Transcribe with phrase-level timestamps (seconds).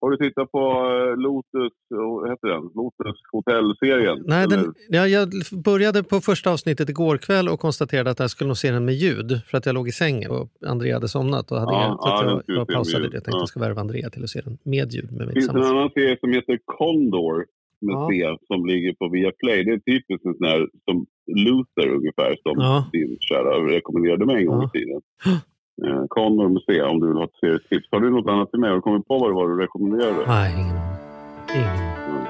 [0.00, 2.62] Har du tittat på eh, Lotus, vad heter den?
[2.62, 4.22] Lotus hotellserien?
[4.26, 5.28] Nej, den, ja, jag
[5.64, 8.94] började på första avsnittet igår kväll och konstaterade att jag skulle nog se den med
[8.94, 11.50] ljud för att jag låg i sängen och Andrea hade somnat.
[11.50, 13.16] Och hade Ja, så ja, jag, jag pausade det.
[13.16, 13.38] Jag tänkte Ja.
[13.40, 15.12] jag ska värva Andrea till att se den med ljud.
[15.12, 17.46] Med Det finns en annan serie som heter Condor
[17.80, 18.08] med Ja.
[18.12, 19.64] C som ligger på Viaplay.
[19.64, 21.06] Det är typiskt en sån här som
[21.44, 25.00] Luther ungefär som din kära rekommenderade mig en gång i tiden.
[25.86, 27.88] Eh, Condor med om du vill ha ett serietips.
[27.90, 28.68] Har du något annat till mig?
[28.70, 30.26] Har du kommit på vad det var du rekommenderade?
[30.26, 30.52] Nej.
[30.52, 32.26] Ingen aning.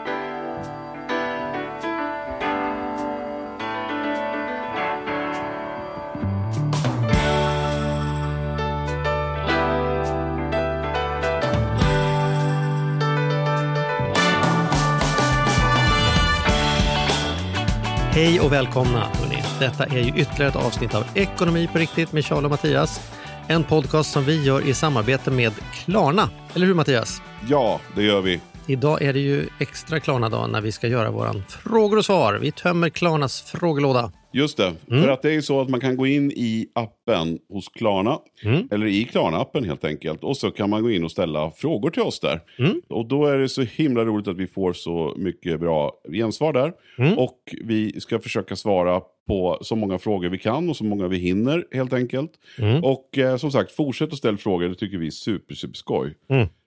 [18.11, 18.99] Hej och välkomna!
[18.99, 19.43] Hörrni.
[19.61, 23.18] Detta är ju ytterligare ett avsnitt av Ekonomi på riktigt med Charles och Mattias.
[23.51, 26.31] En podcast som vi gör i samarbete med Klarna.
[26.55, 27.23] Eller hur Mattias?
[27.49, 28.41] Ja, det gör vi.
[28.67, 32.35] Idag är det ju extra Klarna-dag när vi ska göra våran frågor och svar.
[32.35, 34.13] Vi tömmer Klarnas frågelåda.
[34.33, 35.03] Just det, Mm.
[35.03, 38.19] för att det är ju så att man kan gå in i appen hos Klarna,
[38.45, 38.69] Mm.
[38.71, 42.03] eller i Klarna-appen helt enkelt, och så kan man gå in och ställa frågor till
[42.03, 42.41] oss där.
[42.59, 42.83] Mm.
[42.89, 46.73] Och då är det så himla roligt att vi får så mycket bra gensvar där.
[46.99, 47.19] Mm.
[47.19, 51.19] Och vi ska försöka svara på så många frågor vi kan och så många vi
[51.19, 52.31] hinner helt enkelt.
[52.59, 52.85] Mm.
[52.85, 56.15] Och eh, som sagt, fortsätt att ställa frågor, det tycker vi är super, super skoj.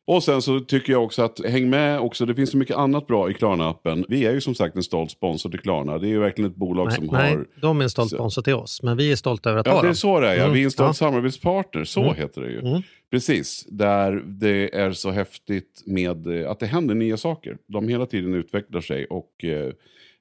[0.07, 3.07] Och sen så tycker jag också att häng med också, det finns så mycket annat
[3.07, 4.05] bra i Klarna-appen.
[4.09, 5.97] Vi är ju som sagt en stolt sponsor till Klarna.
[5.97, 7.45] Det är ju verkligen ett bolag Nej, som nej, har...
[7.61, 9.81] de är en stolt sponsor till oss, men vi är stolta över att Ja, ha
[9.81, 9.95] det är dem.
[9.95, 10.35] så det är.
[10.35, 10.41] Ja.
[10.43, 10.53] Mm.
[10.53, 10.93] Vi är en stolt Ja.
[10.93, 12.15] samarbetspartner, så Mm.
[12.15, 12.59] heter det ju.
[12.59, 12.81] Mm.
[13.11, 17.57] Precis, där det är så häftigt med eh, att det händer nya saker.
[17.67, 19.71] De hela tiden utvecklar sig och, eh,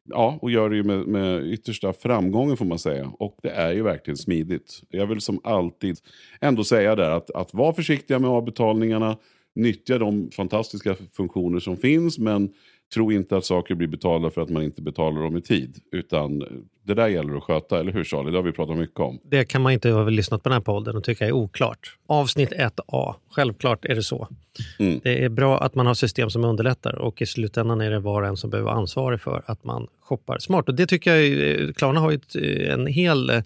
[0.08, 3.10] ja, och gör det ju med, med yttersta framgången får man säga.
[3.18, 4.80] Och det är ju verkligen smidigt.
[4.90, 5.96] Jag vill som alltid
[6.40, 9.16] ändå säga där att, att vara försiktiga med avbetalningarna,
[9.54, 12.52] nyttja de fantastiska funktioner som finns, men
[12.94, 15.78] tro inte att saker blir betalda för att man inte betalar dem i tid.
[15.92, 16.42] Utan
[16.94, 18.30] det där gäller att sköta, eller hur Charlie?
[18.30, 19.18] Det har vi pratat mycket om.
[19.24, 21.96] Det kan man inte ha lyssnat på den här podden och tycka är oklart.
[22.06, 24.28] Avsnitt 1A, självklart är det så.
[24.78, 25.00] Mm.
[25.02, 28.22] Det är bra att man har system som underlättar och i slutändan är det var
[28.22, 30.68] och en som behöver vara ansvarig för att man shoppar smart.
[30.68, 33.42] Och det tycker jag, eh, Klarna har ju ett, eh, en hel eh,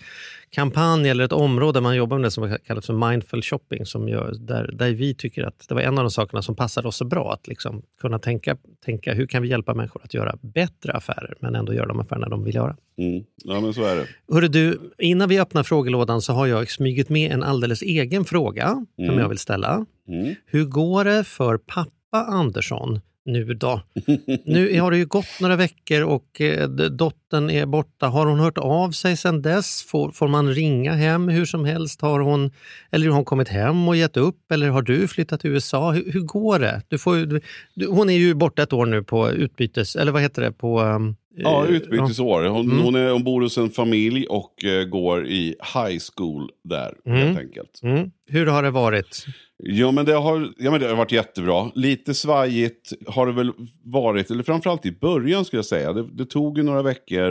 [0.50, 4.34] kampanj eller ett område man jobbar med det som kallas för mindful shopping, som gör,
[4.38, 7.04] där, där vi tycker att det var en av de sakerna som passade oss så
[7.04, 11.34] bra, att liksom kunna tänka, tänka hur kan vi hjälpa människor att göra bättre affärer,
[11.40, 12.76] men ändå göra de affärerna de vill göra.
[12.98, 13.24] Mm.
[13.44, 14.06] Ja, men så är det.
[14.32, 18.84] Hörru du, innan vi öppnar frågelådan så har jag smugit med en alldeles egen fråga
[18.96, 19.18] som Mm.
[19.18, 19.86] jag vill ställa.
[20.08, 20.34] Mm.
[20.46, 21.90] Hur går det för pappa
[22.28, 23.80] Andersson nu då?
[24.44, 26.88] Nu har det ju gått några veckor och eh, d-
[27.34, 28.06] dottern är borta.
[28.06, 29.82] Har hon hört av sig sedan dess?
[29.82, 32.00] Får, får man ringa hem hur som helst?
[32.00, 32.50] Har hon,
[32.90, 34.52] eller har hon kommit hem och gett upp?
[34.52, 35.92] Eller har du flyttat till USA?
[35.92, 36.82] Hur, hur går det?
[36.88, 37.40] Du får,
[37.74, 39.96] du, hon är ju borta ett år nu på utbytes...
[39.96, 40.52] Eller vad heter det?
[40.52, 42.44] På, um, Ja, eh, utbytesår.
[42.44, 42.82] Hon, Mm.
[42.84, 47.18] hon, är, hon bor hos en familj och eh, går i high school där, Mm.
[47.18, 47.80] helt enkelt.
[47.82, 48.10] Mm.
[48.30, 49.26] Hur har det varit?
[49.56, 51.70] Ja men, det har, ja, men det har varit jättebra.
[51.74, 53.52] Lite svajigt har det väl
[53.84, 55.92] varit, eller framförallt i början skulle jag säga.
[55.92, 57.23] Det, det tog ju några veckor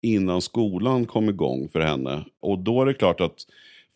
[0.00, 2.24] innan skolan kom igång för henne.
[2.40, 3.46] Och då är det klart att,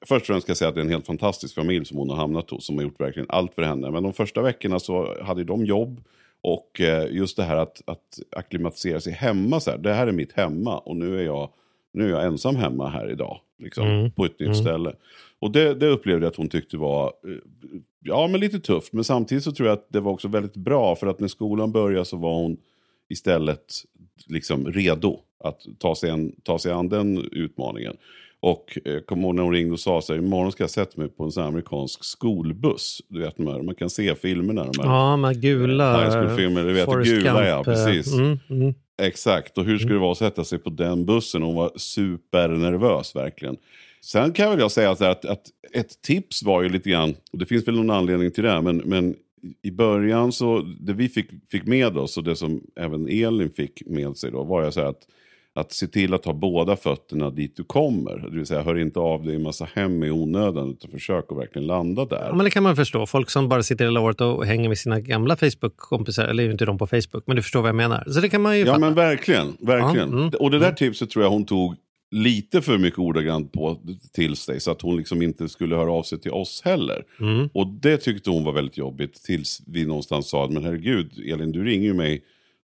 [0.07, 2.11] först och främst ska jag säga att det är en helt fantastisk familj som hon
[2.11, 3.91] har hamnat hos, som har gjort verkligen allt för henne.
[3.91, 6.01] Men de första veckorna så hade de jobb.
[6.41, 10.13] Och eh, just det här att, att acklimatisera sig hemma, så här, det här är
[10.13, 11.51] mitt hemma och nu är jag,
[11.93, 13.41] nu är jag ensam hemma här idag.
[13.59, 14.11] Liksom, Mm.
[14.11, 14.55] På ett nytt Mm.
[14.61, 14.93] ställe.
[15.39, 17.37] Och det, det upplevde jag att hon tyckte var eh,
[18.01, 18.93] ja, men lite tufft.
[18.93, 20.97] Men samtidigt så tror jag att det var också väldigt bra.
[20.97, 22.57] För att när skolan började så var hon
[23.09, 23.75] istället
[24.27, 27.97] liksom redo att ta sig, en, ta sig an den utmaningen.
[28.41, 31.01] Och eh, kom ihåg när hon ringde och sa så här, imorgon ska jag sätta
[31.01, 33.03] mig på en sån här amerikansk skolbuss.
[33.09, 34.65] Du vet de här, man kan se filmerna.
[34.65, 34.91] De här.
[34.91, 36.05] Ja, med gula...
[36.05, 38.13] High school-filmer, du vet, Forrest gula, ja, eh, precis.
[38.13, 38.75] Mm, mm.
[39.03, 41.43] Exakt, och hur skulle det vara att sätta sig på den bussen?
[41.43, 43.57] Hon var supernervös verkligen.
[44.01, 45.43] Sen kan väl jag säga här att, att
[45.73, 48.77] ett tips var ju lite grann, och det finns väl någon anledning till det, men,
[48.77, 49.15] men
[49.63, 53.83] i början så, det vi fick, fick med oss och det som även Elin fick
[53.87, 55.07] med sig då var ju så här att
[55.57, 58.19] att se till att ha båda fötterna dit du kommer.
[58.31, 61.39] Det vill säga, hör inte av dig i massa hem i onödan, utan försök att
[61.39, 62.27] verkligen landa där.
[62.29, 63.07] Ja, men det kan man förstå.
[63.07, 66.79] Folk som bara sitter hela året och hänger med sina gamla Facebook-kompisar, eller inte de
[66.79, 68.05] på Facebook, men du förstår vad jag menar.
[68.07, 68.79] Så det kan man ju Ja fatta.
[68.79, 70.11] men verkligen, verkligen.
[70.11, 71.75] Ja, mm, och det där tipset tror jag hon tog
[72.11, 73.81] lite för mycket ordagrant på
[74.13, 74.61] till sig.
[74.61, 77.05] Så att hon liksom inte skulle höra av sig till oss heller.
[77.21, 77.49] Mm.
[77.55, 79.23] Och det tyckte hon var väldigt jobbigt.
[79.25, 82.23] Tills vi någonstans sa, men herregud Elin du ringer ju mig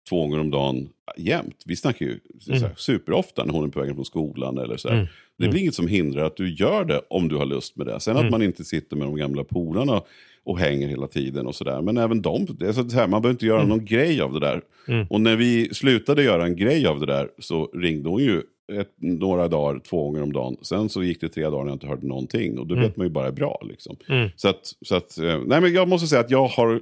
[0.08, 1.62] två gånger om dagen jämt.
[1.66, 2.62] Vi snackar ju så Mm.
[2.62, 4.58] här, superofta när hon är på väg från skolan.
[4.58, 5.08] Eller så här.
[5.38, 7.87] Det är väl inget som hindrar att du gör det om du har lust med
[7.87, 8.00] det.
[8.00, 8.26] Sen Mm.
[8.26, 10.02] att man inte sitter med de gamla polarna
[10.44, 11.82] och hänger hela tiden och sådär.
[11.82, 13.56] Men även de, det är så här, man behöver inte Mm.
[13.56, 14.60] göra någon grej av det där.
[15.10, 18.93] Och när vi slutade göra en grej av det där så ringde hon ju ett,
[18.96, 20.56] några dagar, två gånger om dagen.
[20.62, 22.58] Sen så gick det tre dagar när jag inte hörde någonting.
[22.58, 23.62] Och då vet man ju bara är bra.
[23.69, 23.96] Liksom.
[24.37, 26.81] Så att, så att eh, nej men jag måste säga att jag har,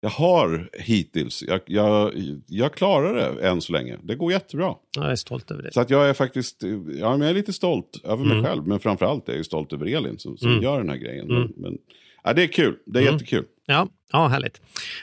[0.00, 2.12] jag har hittills, jag, jag,
[2.46, 3.96] jag klarar det än så länge.
[4.02, 4.74] Det går jättebra.
[4.96, 5.72] Jag är stolt över det.
[5.72, 6.62] Så att jag är faktiskt,
[7.00, 8.28] ja, men jag är lite stolt över Mm.
[8.38, 8.66] mig själv.
[8.66, 11.26] Men framförallt är jag stolt över Elin som, som gör den här grejen.
[11.26, 11.78] Men, men,
[12.24, 13.14] ja, det är kul, det är Mm.
[13.14, 13.44] jättekul.
[13.66, 14.60] Ja, ja, härligt.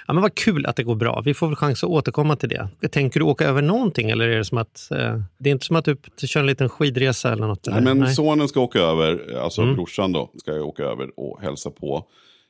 [0.08, 1.22] Ja, men vad kul att det går bra.
[1.26, 2.70] Vi får väl chans att återkomma till det.
[2.92, 5.76] Tänker du åka över någonting eller är det som att eh, det är inte som
[5.76, 7.68] att du kör en liten skidresa eller något?
[7.72, 11.72] Nej, men sonen ska åka över, alltså brorsan då, ska ju åka över och hälsa
[11.72, 12.06] på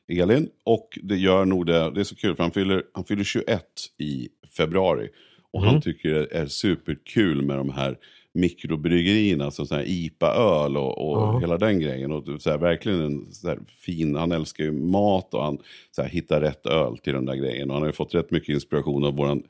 [0.08, 0.48] Elin.
[0.64, 3.64] Och det gör nog det, det är så kul för han fyller, han fyller 21
[3.98, 5.08] i februari.
[5.50, 7.96] Och han tycker det är superkul med de här
[8.32, 12.12] mikrobryggerierna, som här IPA-öl och, och hela den grejen.
[12.12, 15.58] Och så här, verkligen en så fin, han älskar ju mat och han
[15.90, 17.70] så här, hittar rätt öl till den där grejen.
[17.70, 19.42] Och han har ju fått rätt mycket inspiration av våran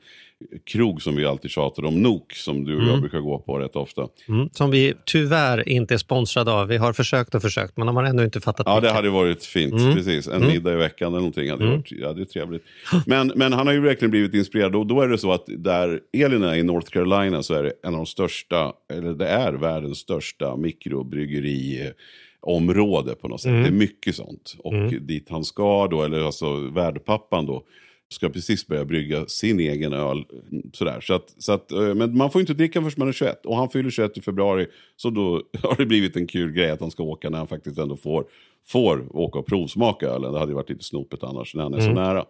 [0.65, 3.75] krog som vi alltid tjatar om, Nok, som du och jag brukar gå på rätt
[3.75, 4.07] ofta.
[4.27, 6.67] Mm, som vi tyvärr inte är sponsrade av.
[6.67, 8.95] Vi har försökt och försökt, men de har ändå inte fattat Ja, det mycket.
[8.95, 9.73] hade varit fint.
[9.73, 9.95] Mm.
[9.95, 10.27] Precis.
[10.27, 12.63] En middag i veckan eller någonting hade varit ja, det är trevligt.
[13.05, 14.75] Men, men han har ju verkligen blivit inspirerad.
[14.75, 17.73] Och då är det så att där Elin är i North Carolina så är det
[17.83, 23.49] en av de största, eller det är världens största mikrobryggeriområde på något sätt.
[23.49, 23.63] Mm.
[23.63, 24.55] Det är mycket sånt.
[24.59, 27.63] Och dit han ska då, eller alltså värdpappan då,
[28.09, 30.25] ska precis börja brygga sin egen öl.
[30.73, 31.01] Sådär.
[31.01, 33.45] Så att, så att, eh, men man får inte dricka förrän man är 21.
[33.45, 34.67] Och han fyller 21 i februari.
[34.95, 37.77] Så då har det blivit en kul grej att han ska åka när han faktiskt
[37.77, 38.25] ändå får,
[38.67, 40.33] får åka och provsmaka ölen.
[40.33, 42.25] Det hade ju varit lite snopet annars när han är så nära.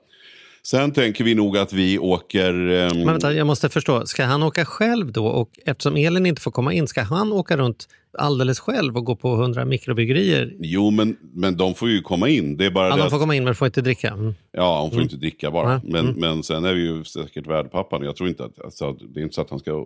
[0.63, 2.53] Sen tänker vi nog att vi åker...
[2.53, 4.05] ehm, Men vänta, jag måste förstå.
[4.05, 5.25] Ska han åka själv då?
[5.27, 9.15] Och eftersom Elin inte får komma in, ska han åka runt alldeles själv och gå
[9.15, 10.53] på 100 mikrobryggerier?
[10.59, 12.57] Jo, men, men de får ju komma in.
[12.57, 14.07] Det är bara Ja, det de att- får komma in men får inte dricka.
[14.09, 14.33] Mm.
[14.51, 15.67] Ja, hon får inte dricka bara.
[15.69, 15.81] Nej.
[16.03, 18.03] Men, men sen är vi ju säkert värdpappan.
[18.03, 19.85] Jag tror inte att, alltså, det är inte så att han ska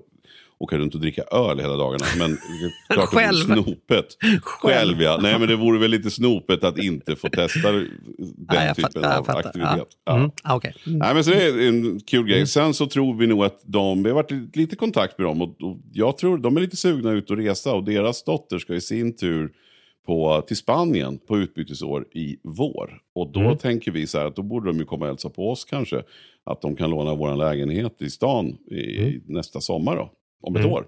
[0.58, 2.06] åka runt och dricka öl hela dagarna.
[2.18, 2.38] Men
[2.90, 3.48] klart Själv.
[3.48, 4.06] det vore snopet.
[4.44, 5.20] Själv ja.
[5.22, 7.88] Nej men det vore väl lite snopet att inte få testa den
[8.50, 9.40] Ja, typen fattar, av fattar.
[9.48, 9.88] aktivitet.
[10.06, 10.16] Ja.
[10.18, 10.32] Mm.
[10.44, 10.76] Ah, okej.
[10.88, 11.00] Mm.
[11.00, 12.48] Nej, men så det är en kul grej.
[12.48, 15.62] Sen så tror vi nog att de, vi har varit lite kontakt med dem och,
[15.62, 18.82] och jag tror de är lite sugna ut att resa och deras dotter ska i
[18.82, 19.52] sin tur
[20.06, 22.98] på, till Spanien på utbytesår i vår.
[23.16, 25.52] Och då tänker vi så här att då borde de ju komma och hälsa på
[25.52, 26.04] oss kanske.
[26.46, 30.12] Att de kan låna vår lägenhet i stan i, nästa sommar då,
[30.44, 30.86] om ett år.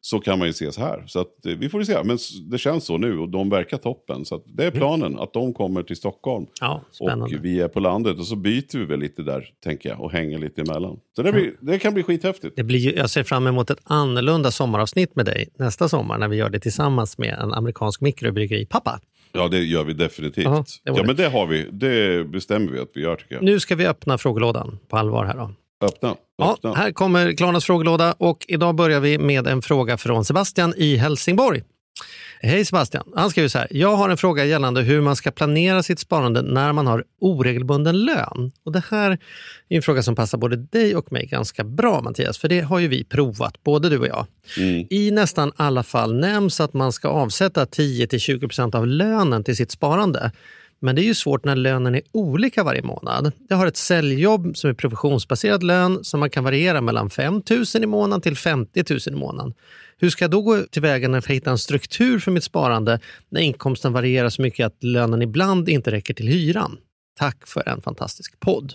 [0.00, 1.04] Så kan man ju ses här.
[1.06, 2.02] Så att, eh, vi får ju se.
[2.04, 2.18] Men
[2.50, 4.24] det känns så nu och de verkar toppen.
[4.24, 6.46] Så det är planen att de kommer till Stockholm.
[6.60, 6.82] Ja.
[7.00, 10.12] Och vi är på landet och så byter vi väl lite där, tänker jag, och
[10.12, 11.00] hänger lite emellan.
[11.16, 12.56] Så det, blir, det kan bli skithäftigt.
[12.56, 16.36] Det blir jag ser fram emot ett annorlunda sommaravsnitt med dig nästa sommar när vi
[16.36, 19.00] gör det tillsammans med en amerikansk mikrobryggeri-pappa.
[19.32, 20.46] Ja, det gör vi definitivt.
[20.46, 21.66] Var ja, men det har vi.
[21.72, 23.44] Det bestämmer vi att vi gör, tycker jag.
[23.44, 25.50] Nu ska vi öppna frågelådan på allvar här då.
[25.80, 26.16] Öppna.
[26.36, 26.74] Ja, öppna.
[26.74, 31.62] här kommer Klarnas frågelåda och idag börjar vi med en fråga från Sebastian i Helsingborg.
[32.40, 33.04] Hej Sebastian!
[33.16, 33.68] Han skriver så här.
[33.70, 38.04] Jag har en fråga gällande hur man ska planera sitt sparande när man har oregelbunden
[38.04, 38.52] lön.
[38.64, 39.10] Och Det här
[39.68, 42.78] är en fråga som passar både dig och mig ganska bra Mattias, för det har
[42.78, 44.26] ju vi provat, både du och jag.
[44.58, 44.86] Mm.
[44.90, 50.32] I nästan alla fall nämns att man ska avsätta 10-20% av lönen till sitt sparande.
[50.80, 53.32] Men det är ju svårt när lönen är olika varje månad.
[53.48, 57.64] Jag har ett säljjobb som är provisionsbaserad lön som man kan variera mellan 5 000
[57.82, 59.54] i månaden till 50 000 i månaden.
[59.98, 63.40] Hur ska jag då gå tillväga för att hitta en struktur för mitt sparande när
[63.40, 66.78] inkomsten varierar så mycket att lönen ibland inte räcker till hyran?
[67.18, 68.74] Tack för en fantastisk podd.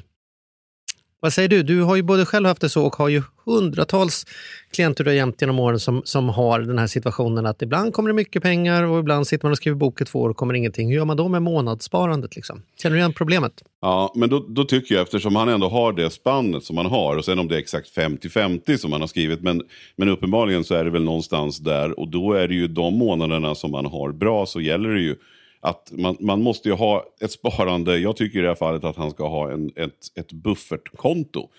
[1.23, 1.63] Vad säger du?
[1.63, 4.25] Du har ju både själv haft det så och har ju hundratals
[4.73, 8.09] klienter du har jämt genom åren som, som har den här situationen att ibland kommer
[8.09, 10.53] det mycket pengar och ibland sitter man och skriver bok i två år och kommer
[10.53, 10.89] ingenting.
[10.89, 12.35] Hur gör man då med månadssparandet?
[12.35, 12.61] Liksom?
[12.81, 13.51] Känner du igen problemet?
[13.81, 17.17] Ja, men då, då tycker jag, eftersom han ändå har det spannet som han har,
[17.17, 19.61] och sen om det är exakt 50-50 som han har skrivit, men,
[19.95, 23.55] men uppenbarligen så är det väl någonstans där, och då är det ju de månaderna
[23.55, 25.15] som man har bra, så gäller det ju
[25.63, 28.95] att man, man måste ju ha ett sparande, jag tycker i det här fallet att
[28.95, 31.49] han ska ha en, ett, ett buffertkonto,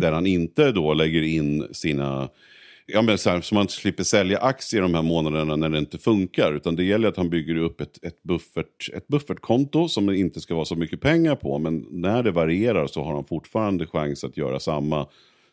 [0.00, 2.28] där han inte då lägger in sina
[2.92, 5.98] Ja, men så, här, så man slipper sälja aktier de här månaderna när det inte
[5.98, 6.52] funkar.
[6.52, 10.40] Utan det gäller att han bygger upp ett, ett, buffert, ett buffertkonto som det inte
[10.40, 11.58] ska vara så mycket pengar på.
[11.58, 15.06] Men när det varierar så har han fortfarande chans att göra samma,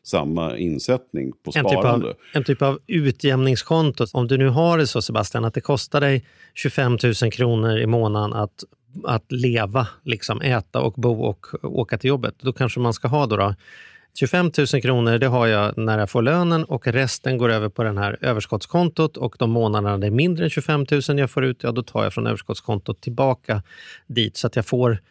[0.07, 2.07] samma insättning på En typ, sparande.
[2.07, 4.05] av, en typ av utjämningskonto.
[4.13, 7.85] Om du nu har det så Sebastian att det kostar dig 25 000 kronor i
[7.85, 8.63] månaden att,
[9.03, 12.35] att leva, liksom äta och bo och åka till jobbet.
[12.39, 13.55] Då kanske man ska ha då, då
[14.19, 17.83] 25 000 kronor det har jag när jag får lönen och resten går över på
[17.83, 21.63] det här överskottskontot och de månaderna det är mindre än 25 000 jag får ut,
[21.63, 23.63] ja då tar jag från överskottskontot tillbaka
[24.07, 25.01] dit så att jag får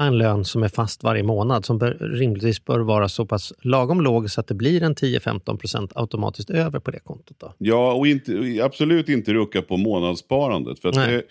[0.00, 4.00] en lön som är fast varje månad som bör, rimligtvis bör vara så pass lagom
[4.00, 7.36] låg så att det blir en 10-15 procent automatiskt över på det kontot.
[7.40, 7.52] Då.
[7.58, 10.78] Ja, och inte, absolut inte rucka på månadssparandet.
[10.78, 11.22] För det,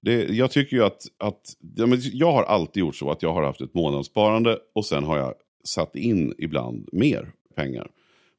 [0.00, 1.40] det, jag tycker ju att, att
[1.76, 5.18] ja, jag har alltid gjort så att jag har haft ett månadssparande och sen har
[5.18, 5.34] jag
[5.64, 7.90] satt in ibland mer pengar.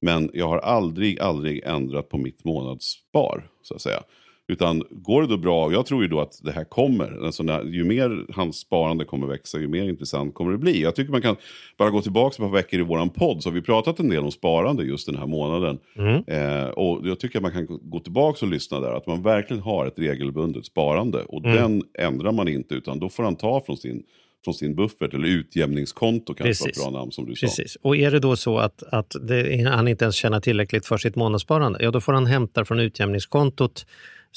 [0.02, 4.04] Men jag har aldrig, aldrig ändrat på mitt månadsspar, så att säga.
[4.50, 7.64] Utan går det då bra, jag tror ju då att det här kommer, alltså när,
[7.64, 10.82] ju mer hans sparande kommer växa, ju mer intressant kommer det bli.
[10.82, 11.36] Jag tycker man kan
[11.78, 14.24] bara gå tillbaka ett par veckor i våran podd, så har vi pratat en del
[14.24, 15.80] om sparande just den här månaden.
[16.28, 19.64] Eh, och jag tycker att man kan gå tillbaka och lyssna där, att man verkligen
[19.64, 21.24] har ett regelbundet sparande.
[21.24, 24.04] Och den ändrar man inte, utan då får han ta från sin,
[24.44, 26.78] från sin buffert, eller utjämningskonto kanske var Precis.
[26.78, 27.48] ett bra namn som du sa.
[27.48, 27.78] Precis.
[27.82, 31.16] Och är det då så att, att det, han inte ens tjänar tillräckligt för sitt
[31.16, 33.86] månadssparande, ja då får han hämta från utjämningskontot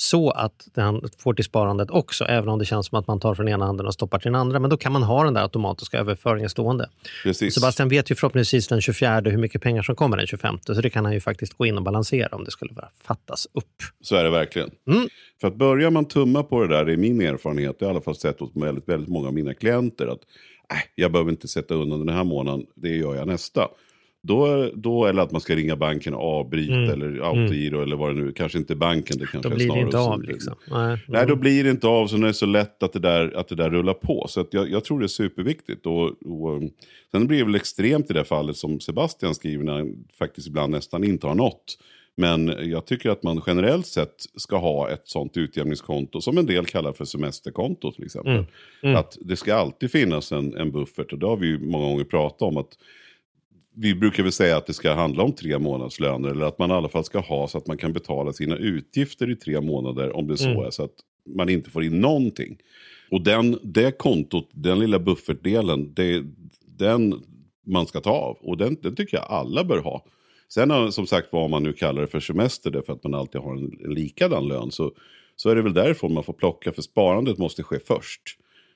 [0.03, 3.35] så att han får till sparandet också, även om det känns som att man tar
[3.35, 4.59] från ena handen och stoppar till den andra.
[4.59, 6.89] Men då kan man ha den där automatiska överföringen stående.
[7.23, 7.55] Precis.
[7.55, 10.91] Sebastian vet ju förhoppningsvis den 24 hur mycket pengar som kommer den 25, så det
[10.91, 13.65] kan han ju faktiskt gå in och balansera om det skulle fattas upp.
[14.01, 14.71] Så är det verkligen.
[14.89, 15.09] Mm.
[15.41, 17.95] För att börjar man tumma på det där, det är min erfarenhet, jag har i
[17.95, 20.21] alla fall sett hos väldigt, väldigt många av mina klienter, att
[20.73, 23.69] äh, jag behöver inte sätta undan den här månaden, det gör jag nästa.
[24.25, 28.23] Då, då eller att man ska ringa banken och avbryta eller autogiro eller vad det
[28.23, 28.33] nu.
[28.33, 30.23] Kanske inte banken, det kanske Då blir det snarare inte av.
[30.23, 30.55] Liksom.
[30.71, 30.99] Nej.
[31.09, 33.49] Nej, då blir det inte av så det är så lätt att det där, att
[33.49, 34.27] det där rullar på.
[34.29, 35.87] Så att jag, jag tror det är superviktigt.
[35.87, 36.71] Och, och, um,
[37.11, 40.73] sen blir det väl extremt i det fallet som Sebastian skriver när han faktiskt ibland
[40.73, 41.79] nästan inte har nått.
[42.15, 46.67] Men jag tycker att man generellt sett ska ha ett sånt utjämningskonto som en del
[46.67, 48.45] kallar för semesterkonto till exempel.
[48.97, 52.05] Att det ska alltid finnas en, en buffert och det har vi ju många gånger
[52.05, 52.57] pratat om.
[52.57, 52.79] att
[53.75, 56.75] vi brukar väl säga att det ska handla om tre månadslöner eller att man i
[56.75, 60.27] alla fall ska ha så att man kan betala sina utgifter i tre månader om
[60.27, 60.95] det så är så att
[61.37, 62.59] man inte får in någonting.
[63.11, 66.25] Och den, det kontot, den lilla buffertdelen, det,
[66.79, 67.23] den
[67.67, 70.05] man ska ta av och den, den tycker jag alla bör ha.
[70.49, 73.41] Sen har, som sagt vad man nu kallar det för semester, därför att man alltid
[73.41, 74.93] har en, en likadan lön, så,
[75.37, 78.23] så är det väl därifrån man får plocka, för sparandet måste ske först.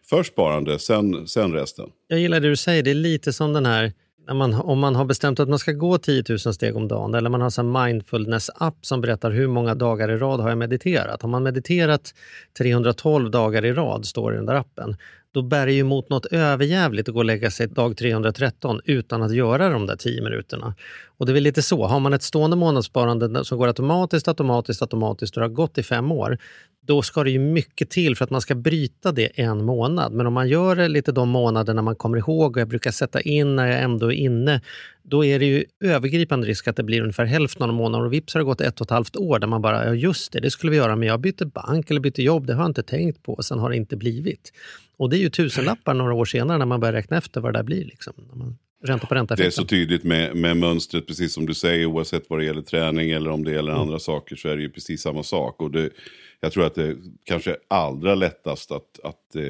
[0.08, 1.90] Först sparande, sen, sen resten.
[2.08, 3.92] Jag gillar det du säger, det är lite som den här
[4.34, 7.30] man, om man har bestämt att man ska gå 10 000 steg om dagen eller
[7.30, 11.22] man har en mindfulness-app som berättar hur många dagar i rad har jag mediterat.
[11.22, 12.14] Har man mediterat
[12.58, 14.96] 312 dagar i rad, står det i den där appen,
[15.32, 19.22] då bär det ju emot något överjävligt att gå och lägga sig dag 313 utan
[19.22, 20.74] att göra de där 10 minuterna.
[21.18, 24.82] Och det är väl lite så, har man ett stående månadssparande som går automatiskt, automatiskt,
[24.82, 26.38] automatiskt och det har gått i fem år,
[26.86, 30.12] då ska det ju mycket till för att man ska bryta det en månad.
[30.12, 33.20] Men om man gör det lite de månaderna man kommer ihåg och jag brukar sätta
[33.20, 34.60] in när jag ändå är inne,
[35.02, 38.34] då är det ju övergripande risk att det blir ungefär hälften av månaden och vips
[38.34, 40.50] har det gått ett och ett halvt år där man bara, ja just det, det
[40.50, 43.22] skulle vi göra, men jag bytte bank eller bytte jobb, det har jag inte tänkt
[43.22, 44.52] på och sen har det inte blivit.
[44.98, 47.58] Och det är ju tusenlappar några år senare när man börjar räkna efter vad det
[47.58, 47.84] där blir.
[47.84, 48.14] Liksom.
[48.84, 52.24] Ränta på ränta Det är så tydligt med, med mönstret, precis som du säger, oavsett
[52.28, 53.82] vad det gäller träning eller om det gäller Mm.
[53.82, 55.62] andra saker så är det ju precis samma sak.
[55.62, 55.90] Och det,
[56.40, 59.42] jag tror att det kanske är allra lättast att, att eh,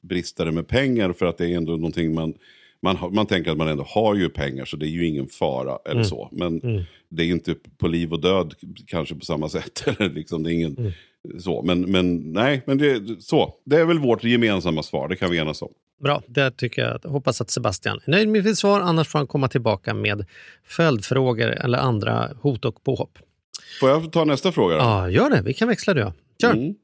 [0.00, 2.34] brista det med pengar för att det är ändå någonting man,
[2.82, 5.78] man, man tänker att man ändå har ju pengar så det är ju ingen fara
[5.84, 6.04] eller Mm.
[6.04, 6.28] så.
[6.32, 6.60] Men
[7.08, 8.54] det är inte på liv och död
[8.86, 9.84] kanske på samma sätt.
[9.86, 10.76] Eller liksom, det är ingen,
[11.24, 11.40] Mm.
[11.40, 11.62] så.
[11.62, 13.54] Men, men nej, men det, så.
[13.64, 15.68] det är väl vårt gemensamma svar, det kan vi enas om.
[16.02, 17.10] Bra, det tycker jag.
[17.10, 18.80] Hoppas att Sebastian är nöjd med sitt svar.
[18.80, 20.24] Annars får han komma tillbaka med
[20.64, 23.18] följdfrågor eller andra hot och påhopp.
[23.80, 24.74] Får jag ta nästa fråga?
[24.74, 24.80] Då?
[24.80, 25.42] Ja, gör det.
[25.42, 26.12] Vi kan växla jag.
[26.40, 26.52] Kör!
[26.52, 26.74] Mm.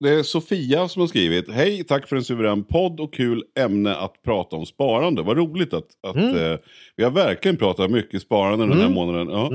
[0.00, 1.50] Det är Sofia som har skrivit.
[1.50, 5.22] Hej, tack för en suverän podd och kul ämne att prata om sparande.
[5.22, 6.56] Vad roligt att, att eh,
[6.96, 9.28] vi har verkligen pratat mycket sparande den här månaden.
[9.28, 9.50] Ja.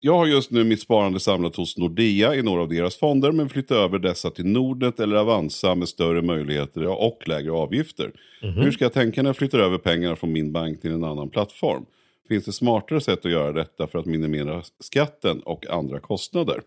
[0.00, 3.48] Jag har just nu mitt sparande samlat hos Nordea i några av deras fonder men
[3.48, 8.12] flyttar över dessa till Nordnet eller Avanza med större möjligheter och lägre avgifter.
[8.40, 11.30] Hur ska jag tänka när jag flyttar över pengar från min bank till en annan
[11.30, 11.86] plattform?
[12.28, 16.62] Finns det smartare sätt att göra detta för att minimera skatten och andra kostnader?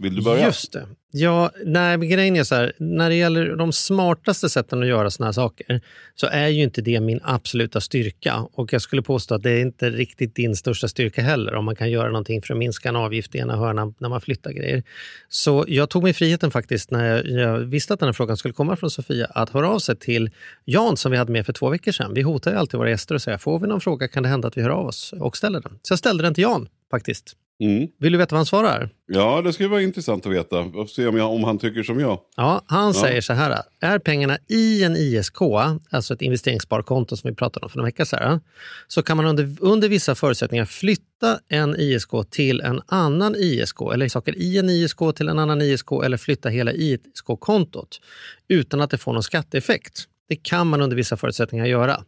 [0.00, 0.46] Vill du börja?
[0.46, 0.86] Just det.
[1.12, 5.26] Ja, nej, grejen är så här, när det gäller de smartaste sätten att göra såna
[5.26, 5.80] här saker
[6.14, 8.46] så är ju inte det min absoluta styrka.
[8.52, 11.76] Och jag skulle påstå att det är inte riktigt din största styrka heller om man
[11.76, 14.82] kan göra någonting för att minska en avgift i ena hörnan när man flyttar grejer.
[15.28, 18.54] Så jag tog mig friheten faktiskt när jag, jag visste att den här frågan skulle
[18.54, 20.30] komma från Sofia att höra av sig till
[20.64, 22.14] Jan som vi hade med för två veckor sedan.
[22.14, 24.48] Vi hotar ju alltid våra gäster och säger får vi någon fråga kan det hända
[24.48, 25.78] att vi hör av oss och ställer den.
[25.82, 27.36] Så jag ställde den till Jan faktiskt.
[27.60, 27.88] Mm.
[27.98, 28.90] Vill du veta vad han svarar?
[29.06, 30.58] Ja, det skulle vara intressant att veta.
[30.58, 32.20] Och se om, jag, om han tycker som jag.
[32.36, 33.62] Ja, han säger så här.
[33.80, 35.42] Är pengarna i en ISK,
[35.90, 38.40] alltså ett investeringssparkonto som vi pratade om för några veckor sedan,
[38.88, 44.08] så kan man under, under vissa förutsättningar flytta en ISK till en annan ISK, eller
[44.08, 48.00] saker i en ISK till en annan ISK, eller flytta hela ISK-kontot
[48.48, 50.04] utan att det får någon skatteeffekt.
[50.28, 52.04] Det kan man under vissa förutsättningar göra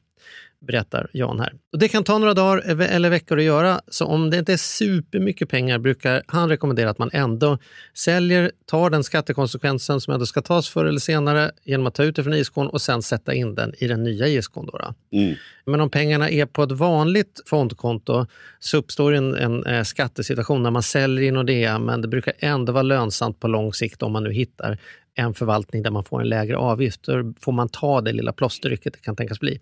[0.67, 1.53] berättar Jan här.
[1.73, 4.57] Och det kan ta några dagar eller veckor att göra, så om det inte är
[4.57, 7.59] supermycket pengar brukar han rekommendera att man ändå
[7.95, 12.17] säljer, tar den skattekonsekvensen som ändå ska tas förr eller senare genom att ta ut
[12.17, 14.55] det från ISK och sen sätta in den i den nya ISK.
[14.55, 14.95] Då, då.
[15.19, 15.35] Mm.
[15.65, 18.27] Men om pengarna är på ett vanligt fondkonto
[18.59, 22.73] så uppstår en, en, eh, skattesituation när man säljer i Nordea men det brukar ändå
[22.73, 24.79] vara lönsamt på lång sikt om man nu hittar
[25.15, 27.03] en förvaltning där man får en lägre avgift.
[27.03, 29.61] Då får man ta det lilla plåsterrycket det kan tänkas bli.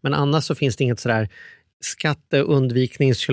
[0.00, 1.28] Men annars så finns det inget sådär
[1.80, 3.26] skatteundviknings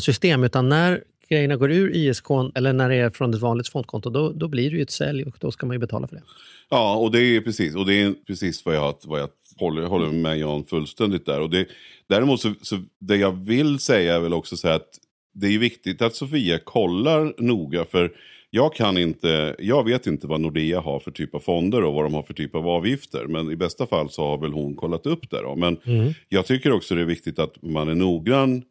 [0.00, 4.10] system utan när grejerna går ur ISK eller när det är från ett vanligt fondkonto
[4.10, 6.22] då, då blir det ju ett sälj och då ska man ju betala för det.
[6.70, 9.28] Ja, och det är precis, och det är precis vad jag, vad jag
[9.58, 11.40] håller, håller med Jan fullständigt där.
[11.40, 11.66] Och det,
[12.08, 14.88] däremot så, så det jag vill säga är väl också så här att
[15.34, 18.12] det är viktigt att Sofia kollar noga för
[18.50, 22.04] jag kan inte, jag vet inte vad Nordea har för typ av fonder och vad
[22.04, 23.26] de har för typ av avgifter.
[23.26, 25.56] Men i bästa fall så har väl hon kollat upp det då.
[25.56, 26.12] Men Mm.
[26.28, 28.62] jag tycker också det är viktigt att man är noggrann.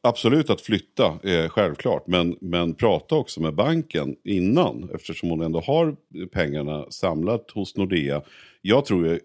[0.00, 2.06] Absolut att flytta, eh, självklart.
[2.06, 4.90] Men, men prata också med banken innan.
[4.94, 5.96] Eftersom hon ändå har
[6.32, 8.22] pengarna samlat hos Nordea.
[8.62, 9.20] Jag tror,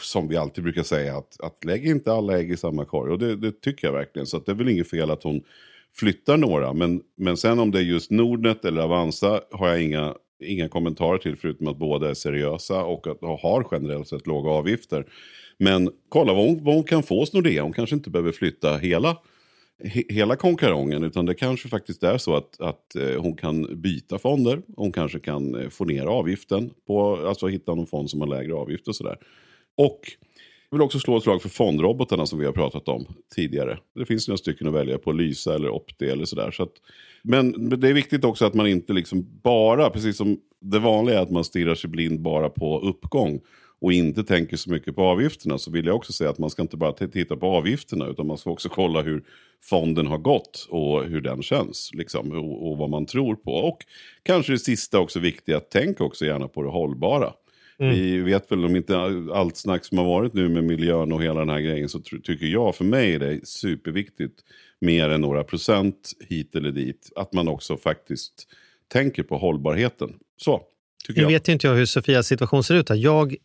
[0.00, 3.12] som vi alltid brukar säga, att, att lägg inte alla ägg i samma korg.
[3.12, 4.26] Och det, det tycker jag verkligen.
[4.26, 5.42] Så att det är väl inget fel att hon
[5.94, 6.72] flyttar några.
[6.72, 11.18] Men, men sen om det är just Nordnet eller Avanza har jag inga, inga kommentarer
[11.18, 11.36] till.
[11.36, 15.06] Förutom att båda är seriösa och att och har generellt sett låga avgifter.
[15.58, 17.62] Men kolla vad hon, vad hon kan få hos Nordea.
[17.62, 19.16] Hon kanske inte behöver flytta hela,
[19.84, 21.04] he, hela konkarongen.
[21.04, 24.62] Utan det kanske faktiskt är så att, att eh, hon kan byta fonder.
[24.76, 26.70] Hon kanske kan eh, få ner avgiften.
[26.86, 29.16] På, alltså hitta någon fond som har lägre avgift och sådär.
[29.76, 30.00] Och
[30.70, 33.78] jag vill också slå ett slag för fondrobotarna som vi har pratat om tidigare.
[33.94, 36.50] Det finns några stycken att välja på, Lysa eller Opti eller sådär.
[36.50, 36.72] Så att,
[37.22, 41.22] men det är viktigt också att man inte liksom bara, precis som det vanliga är
[41.22, 43.40] att man stirrar sig blind bara på uppgång
[43.80, 46.62] och inte tänker så mycket på avgifterna så vill jag också säga att man ska
[46.62, 49.22] inte bara titta på avgifterna utan man ska också kolla hur
[49.62, 53.52] fonden har gått och hur den känns liksom, och, och vad man tror på.
[53.52, 53.78] Och
[54.22, 57.32] kanske det sista också viktiga, tänk också gärna på det hållbara.
[57.78, 58.98] Vi vet väl om inte
[59.34, 62.46] allt snack som har varit nu med miljön och hela den här grejen så tycker
[62.46, 64.40] jag för mig är det superviktigt
[64.80, 67.12] mer än några procent hit eller dit.
[67.16, 68.46] Att man också faktiskt
[68.92, 70.14] tänker på hållbarheten.
[70.36, 70.62] Så,
[71.06, 71.30] tycker Nu jag.
[71.30, 72.88] vet ju inte jag hur Sofias situation ser ut.
[72.88, 72.96] här.
[72.96, 73.36] Jag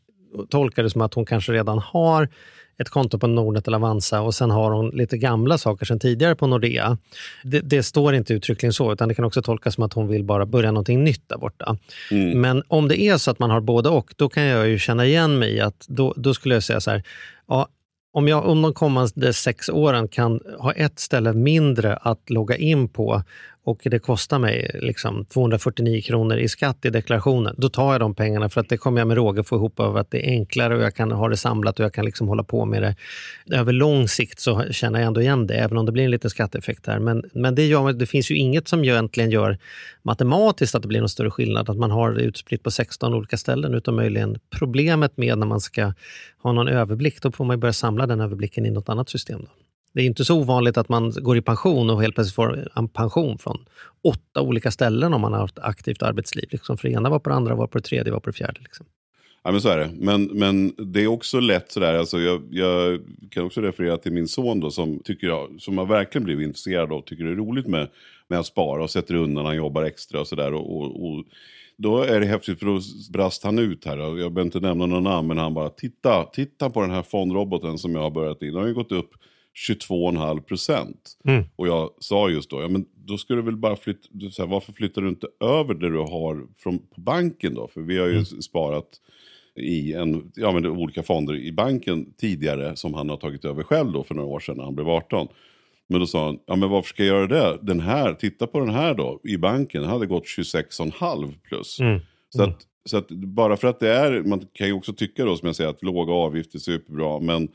[0.49, 2.29] tolkar det som att hon kanske redan har
[2.77, 6.35] ett konto på Nordnet eller Avanza och sen har hon lite gamla saker sedan tidigare
[6.35, 6.97] på Nordea.
[7.43, 10.23] Det, det står inte uttryckligen så, utan det kan också tolkas som att hon vill
[10.23, 11.77] bara börja någonting nytt där borta.
[12.11, 12.41] Mm.
[12.41, 15.05] Men om det är så att man har både och, då kan jag ju känna
[15.05, 17.03] igen mig i att då, då skulle jag säga så här,
[17.47, 17.67] ja,
[18.13, 22.89] om jag om de kommande sex åren kan ha ett ställe mindre att logga in
[22.89, 23.23] på
[23.65, 28.15] och det kostar mig liksom 249 kronor i skatt i deklarationen, då tar jag de
[28.15, 30.75] pengarna för att det kommer jag med råge få ihop av att det är enklare
[30.75, 32.95] och jag kan ha det samlat och jag kan liksom hålla på med det.
[33.55, 36.29] Över lång sikt så känner jag ändå igen det, även om det blir en liten
[36.29, 36.99] skatteeffekt här.
[36.99, 39.57] Men, men det, gör, det finns ju inget som egentligen gör
[40.03, 43.37] matematiskt att det blir någon större skillnad, att man har det utspritt på 16 olika
[43.37, 45.93] ställen, utan möjligen problemet med när man ska
[46.43, 49.39] ha någon överblick, då får man ju börja samla den överblicken i något annat system.
[49.41, 49.64] Då.
[49.95, 52.87] Det är inte så ovanligt att man går i pension och helt plötsligt får en
[52.87, 53.65] pension från
[54.03, 56.47] åtta olika ställen om man har haft aktivt arbetsliv.
[56.51, 58.33] Liksom för det ena var på det andra, var på det tredje, var på det
[58.33, 58.59] fjärde.
[58.61, 58.85] Liksom.
[59.43, 59.89] Ja, men så är det.
[59.93, 62.99] Men, men det är också lätt sådär, alltså jag, jag
[63.31, 66.91] kan också referera till min son då som, tycker jag, som har verkligen blivit intresserad
[66.91, 67.87] av och tycker det är roligt med,
[68.27, 70.53] med att spara och sätter undan, han jobbar extra och sådär.
[70.53, 71.23] Och, och, och
[71.77, 72.79] då är det häftigt för då
[73.13, 76.69] brast han ut här, jag behöver inte nämna någon namn, men han bara titta, titta
[76.69, 79.11] på den här fondroboten som jag har börjat i, den har ju gått upp
[79.55, 81.17] 22,5 procent.
[81.27, 81.43] Mm.
[81.55, 84.49] Och jag sa just då, ja men då ska du väl bara flytta, så här,
[84.49, 87.67] varför flyttar du inte över det du har från, på banken då?
[87.67, 89.01] För vi har ju sparat
[89.55, 93.91] i en, ja, men olika fonder i banken tidigare som han har tagit över själv
[93.91, 95.27] då för några år sedan när han blev 18.
[95.87, 97.59] Men då sa han, ja men varför ska jag göra det?
[97.61, 101.79] Den här, titta på den här då, i banken, den hade gått 26,5 plus.
[101.79, 101.99] Mm.
[102.29, 105.37] Så, att, så att bara för att det är, man kan ju också tycka då
[105.37, 107.47] som jag säger att låga avgifter är superbra, men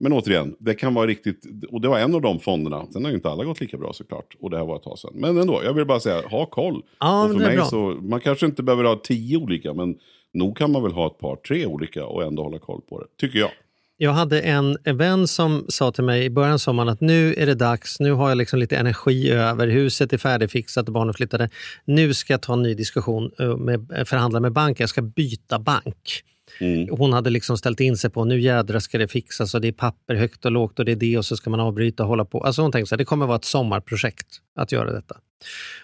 [0.00, 2.86] men återigen, det kan vara riktigt, och det var en av de fonderna.
[2.92, 4.36] Sen har ju inte alla gått lika bra såklart.
[4.40, 5.12] Och det här var ett tag sedan.
[5.14, 6.82] Men ändå, jag vill bara säga, ha koll.
[7.00, 7.64] Ja, och för mig bra.
[7.64, 9.96] så, man kanske inte behöver ha tio olika, men
[10.34, 13.06] nog kan man väl ha ett par, tre olika och ändå hålla koll på det.
[13.20, 13.50] Tycker jag.
[13.98, 17.46] Jag hade en vän som sa till mig i början av sommaren att nu är
[17.46, 21.50] det dags, nu har jag liksom lite energi över, huset är färdigfixat och barnen flyttade.
[21.84, 25.58] Nu ska jag ta en ny diskussion, eh, med, förhandla med banken, jag ska byta
[25.58, 26.22] bank.
[26.60, 26.88] Mm.
[26.90, 29.72] Hon hade liksom ställt in sig på nu jädrar ska det fixas och det är
[29.72, 32.24] papper högt och lågt och det är det och så ska man avbryta och hålla
[32.24, 32.40] på.
[32.40, 35.16] Alltså hon tänkte att det kommer vara ett sommarprojekt att göra detta.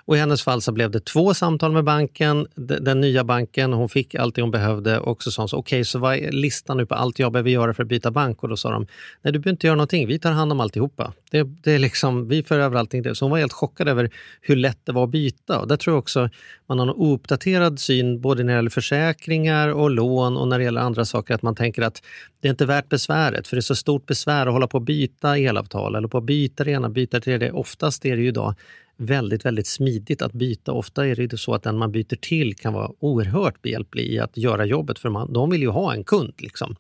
[0.05, 3.73] Och I hennes fall så blev det två samtal med banken, den nya banken.
[3.73, 6.33] Hon fick allt det hon behövde och så sa hon så, okej, så vad är
[6.33, 8.43] listan nu på allt jag behöver göra för att byta bank?
[8.43, 8.87] Och då sa de,
[9.23, 11.13] nej du behöver inte göra någonting, vi tar hand om alltihopa.
[11.31, 13.15] Det, det är liksom, vi för över allting.
[13.15, 14.11] Så hon var helt chockad över
[14.41, 15.59] hur lätt det var att byta.
[15.61, 16.29] Och där tror jag också
[16.67, 20.65] man har en ouppdaterad syn både när det gäller försäkringar och lån och när det
[20.65, 21.35] gäller andra saker.
[21.35, 22.03] Att man tänker att
[22.41, 24.83] det är inte värt besväret, för det är så stort besvär att hålla på att
[24.83, 27.53] byta elavtal eller på att byta det ena, byta det tredje.
[27.53, 28.55] Oftast är det ju idag
[28.97, 30.73] väldigt, väldigt smidigt att byta.
[30.73, 34.37] Ofta är det så att den man byter till kan vara oerhört behjälplig i att
[34.37, 36.35] göra jobbet för man, de vill ju ha en kund.
[36.39, 36.77] Liksom.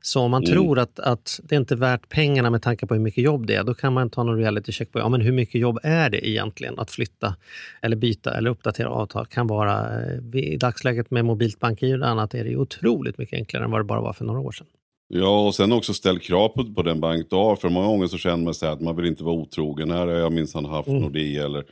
[0.00, 3.00] Så om man tror att, att det inte är värt pengarna med tanke på hur
[3.00, 5.32] mycket jobb det är, då kan man ta någon reality check på ja, men hur
[5.32, 7.36] mycket jobb är det egentligen att flytta
[7.82, 9.26] eller byta eller uppdatera avtal.
[9.26, 13.64] kan vara eh, I dagsläget med mobilt bankgiro och annat är det otroligt mycket enklare
[13.64, 14.66] än vad det bara var för några år sedan.
[15.14, 17.56] Ja, och sen också ställ krav på, på den bank du har.
[17.56, 19.90] För många gånger så känner man sig att man vill inte vara otrogen.
[19.90, 21.00] Här har jag minsann haft Mm.
[21.02, 21.64] Nordea eller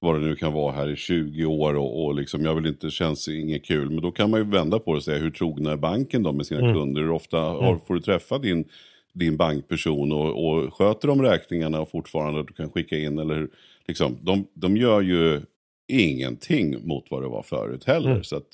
[0.00, 2.90] vad det nu kan vara här i 20 år och, och liksom, jag vill inte,
[2.90, 3.90] känns inget kul.
[3.90, 6.32] Men då kan man ju vända på det och säga hur trogna är banken då
[6.32, 6.74] med sina Mm.
[6.74, 7.00] kunder?
[7.02, 8.64] Hur ofta har, får du träffa din,
[9.12, 13.18] din bankperson och, och sköter de räkningarna och fortfarande du kan skicka in?
[13.18, 13.50] Eller hur?
[13.88, 15.40] liksom, de, de gör ju
[15.88, 18.10] ingenting mot vad det var förut heller.
[18.10, 18.24] Mm.
[18.24, 18.48] Så att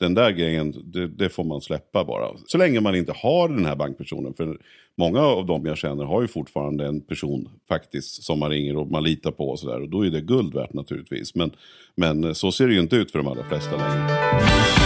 [0.00, 2.28] den där grejen, det, det får man släppa bara.
[2.46, 4.34] Så länge man inte har den här bankpersonen.
[4.34, 4.58] För
[4.96, 8.90] många av dem jag känner har ju fortfarande en person faktiskt som man ringer och
[8.90, 9.80] man litar på och sådär.
[9.80, 11.34] Och då är det guld värt naturligtvis.
[11.34, 11.50] Men,
[11.94, 14.85] men så ser det ju inte ut för de allra flesta längre.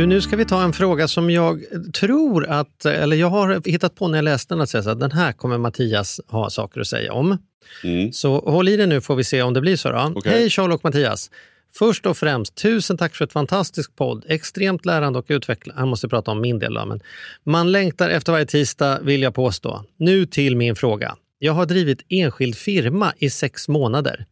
[0.00, 3.94] Du, nu ska vi ta en fråga som jag tror att, eller jag har hittat
[3.94, 6.80] på när jag läste den, att säga så att den här kommer Mattias ha saker
[6.80, 7.38] att säga om.
[7.84, 8.12] Mm.
[8.12, 10.12] Så håll i dig nu får vi se om det blir så.
[10.14, 10.32] Okej.
[10.32, 11.30] Hej Charles och Mattias!
[11.74, 14.24] Först och främst, tusen tack för ett fantastiskt podd.
[14.28, 15.80] Extremt lärande och utvecklande.
[15.80, 17.00] Han måste prata om min del då, men
[17.44, 19.84] man längtar efter varje tisdag vill jag påstå.
[19.96, 21.16] Nu till min fråga.
[21.38, 24.26] Jag har drivit enskild firma i sex månader.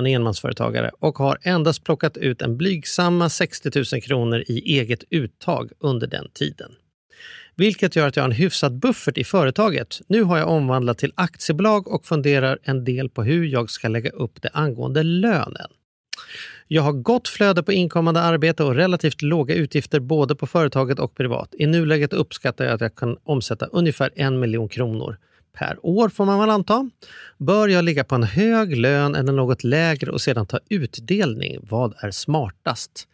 [0.00, 5.04] Han är enmansföretagare och har endast plockat ut en blygsamma 60 000 kronor i eget
[5.10, 6.70] uttag under den tiden.
[7.56, 10.00] Vilket gör att jag har en hyfsad buffert i företaget.
[10.06, 14.10] Nu har jag omvandlat till aktiebolag och funderar en del på hur jag ska lägga
[14.10, 15.70] upp det angående lönen.
[16.68, 21.14] Jag har gott flöde på inkommande arbete och relativt låga utgifter både på företaget och
[21.14, 21.54] privat.
[21.58, 25.16] I nuläget uppskattar jag att jag kan omsätta ungefär en miljon kronor
[25.52, 26.90] per år får man väl anta.
[27.38, 31.58] Bör jag ligga på en hög lön eller något lägre och sedan ta utdelning?
[31.62, 33.06] Vad är smartast?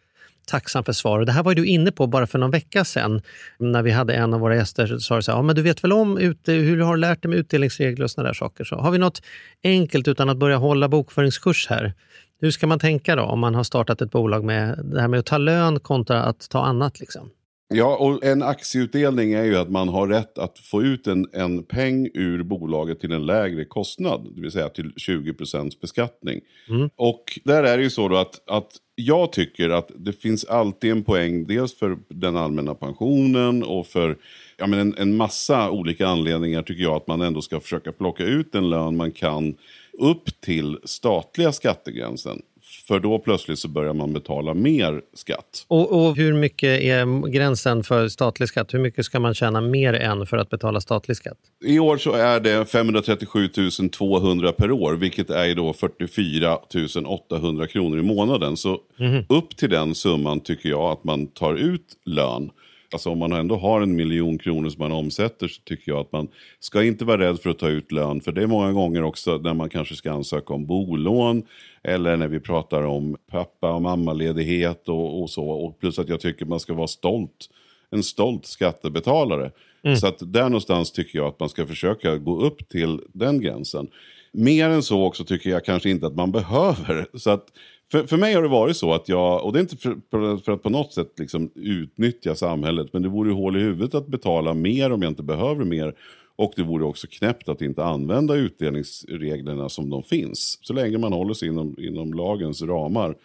[0.47, 1.19] Tacksam för svar.
[1.19, 3.21] Och det här var du inne på bara för någon vecka sedan
[3.57, 5.83] när vi hade en av våra gäster som sa så här, ja, men du vet
[5.83, 8.63] väl om ut, hur du har lärt dig med utdelningsregler och sådana där saker.
[8.63, 9.21] Så har vi något
[9.63, 11.93] enkelt utan att börja hålla bokföringskurs här?
[12.39, 15.19] Hur ska man tänka då om man har startat ett bolag med det här med
[15.19, 16.99] att ta lön kontra att ta annat?
[16.99, 17.29] Liksom?
[17.69, 21.63] Ja, och en aktieutdelning är ju att man har rätt att få ut en, en
[21.63, 25.33] peng ur bolaget till en lägre kostnad, det vill säga till 20
[25.81, 26.41] beskattning.
[26.69, 26.89] Mm.
[26.95, 30.91] Och där är det ju så då att, att jag tycker att det finns alltid
[30.91, 34.17] en poäng, dels för den allmänna pensionen och för
[34.57, 38.23] ja, men en, en massa olika anledningar tycker jag att man ändå ska försöka plocka
[38.23, 39.55] ut en lön man kan
[39.99, 42.41] upp till statliga skattegränsen.
[42.87, 45.65] För då plötsligt så börjar man betala mer skatt.
[45.67, 48.73] Och, och, hur mycket är gränsen för statlig skatt?
[48.73, 51.37] Hur mycket ska man tjäna mer än för att betala statlig skatt?
[51.65, 53.49] I år så är det 537
[53.91, 56.57] 200 per år, vilket är då 44
[57.05, 58.57] 800 kronor i månaden.
[58.57, 59.25] Så Mhm.
[59.29, 62.49] upp till den summan tycker jag att man tar ut lön.
[62.91, 66.11] Alltså om man ändå har en miljon kronor som man omsätter så tycker jag att
[66.11, 66.27] man
[66.59, 68.21] ska inte vara rädd för att ta ut lön.
[68.21, 71.43] För det är många gånger också när man kanske ska ansöka om bolån
[71.83, 75.49] eller när vi pratar om pappa och mammaledighet och, och så.
[75.49, 77.49] Och plus att jag tycker man ska vara stolt,
[77.91, 79.51] en stolt skattebetalare.
[79.99, 83.87] Så att där någonstans tycker jag att man ska försöka gå upp till den gränsen.
[84.31, 87.07] Mer än så också tycker jag kanske inte att man behöver.
[87.17, 87.45] Så att
[87.91, 90.51] för, för mig har det varit så att jag, och det är inte för, för,
[90.51, 94.07] att på något sätt liksom utnyttja samhället, men det vore ju hål i huvudet att
[94.07, 95.95] betala mer om jag inte behöver mer.
[96.35, 100.59] Och det vore också knäppt att inte använda utdelningsreglerna som de finns.
[100.61, 103.15] Så länge man håller sig inom, inom lagens ramar.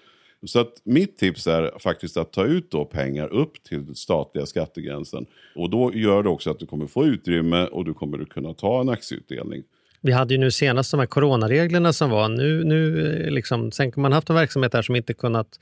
[0.47, 5.27] Så att mitt tips är faktiskt att ta ut då pengar upp till statliga skattegränsen.
[5.57, 8.55] Och då gör det också att du kommer få utrymme och du kommer att kunna
[8.55, 9.63] ta en aktieutdelning.
[10.03, 12.29] Vi hade ju nu senast de här coronareglerna som var.
[12.29, 15.59] Nu, nu eh, liksom, sen kan man haft en verksamhet där som inte kunnat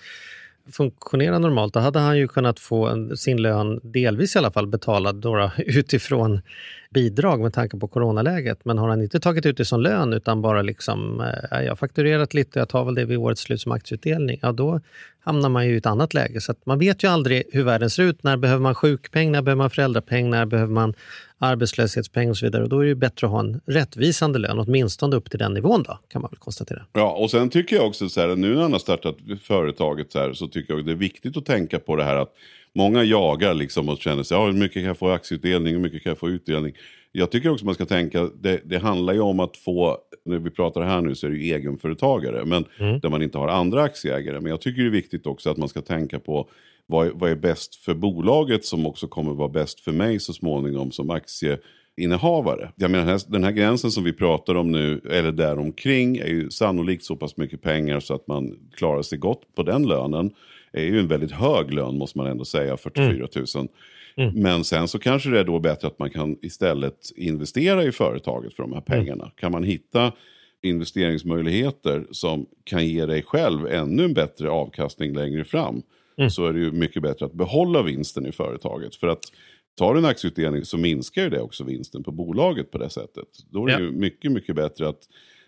[0.73, 1.75] funktionera normalt.
[1.75, 6.41] Då hade han ju kunnat få sin lön, delvis i alla fall, betalad några utifrån
[6.95, 8.65] bidrag med tanke på coronaläget.
[8.65, 11.77] Men har han inte tagit ut det som lön utan bara liksom, eh, jag har
[11.77, 14.39] fakturerat lite, jag tar väl det vid årets slut som aktieutdelning.
[14.43, 14.81] Ja, då
[15.25, 16.41] hamnar man ju i ett annat läge.
[16.41, 18.23] Så att man vet ju aldrig hur världen ser ut.
[18.23, 19.33] När behöver man sjukpeng?
[19.33, 20.31] När behöver man föräldrapeng?
[20.31, 20.95] När behöver man
[21.41, 22.63] arbetslöshetspeng och så vidare.
[22.63, 25.55] Och då är det ju bättre att ha en rättvisande lön, åtminstone upp till den
[25.55, 26.83] nivån då, kan man väl konstatera.
[26.93, 30.19] Ja, och sen tycker jag också så här, nu när han har startat företaget så
[30.19, 32.33] här, så tycker jag det är viktigt att tänka på det här att
[32.75, 35.81] många jagar liksom och känner sig, ja, hur mycket kan jag få i aktieutdelning, hur
[35.81, 36.73] mycket kan jag få i utdelning?
[37.13, 40.51] Jag tycker också man ska tänka, det, det handlar ju om att få, när vi
[40.51, 42.65] pratar här nu så är det ju egenföretagare, men
[43.01, 44.41] där man inte har andra aktieägare.
[44.41, 46.49] Men jag tycker det är viktigt också att man ska tänka på
[46.87, 50.91] vad, vad är bäst för bolaget som också kommer vara bäst för mig så småningom
[50.93, 51.11] som
[51.97, 52.73] aktieinnehavare.
[52.77, 56.27] Jag menar, den här- den här gränsen som vi pratar om nu, eller däromkring, är
[56.27, 60.31] ju sannolikt så pass mycket pengar så att man klarar sig gott på den lönen.
[60.73, 63.69] Är ju en väldigt hög lön måste man ändå säga, 44 000.
[64.35, 68.55] Men sen så kanske det är då bättre att man kan istället investera i företaget
[68.55, 69.31] för de här pengarna.
[69.37, 70.13] Kan man hitta
[70.63, 75.83] investeringsmöjligheter som kan ge dig själv ännu en bättre avkastning längre fram.
[76.31, 78.95] Så är det ju mycket bättre att behålla vinsten i företaget.
[78.97, 79.21] För att
[79.79, 83.29] tar du en aktieutdelning så minskar ju det också vinsten på bolaget på det sättet.
[83.51, 83.79] Då är det Ja.
[83.81, 85.01] ju mycket, mycket bättre att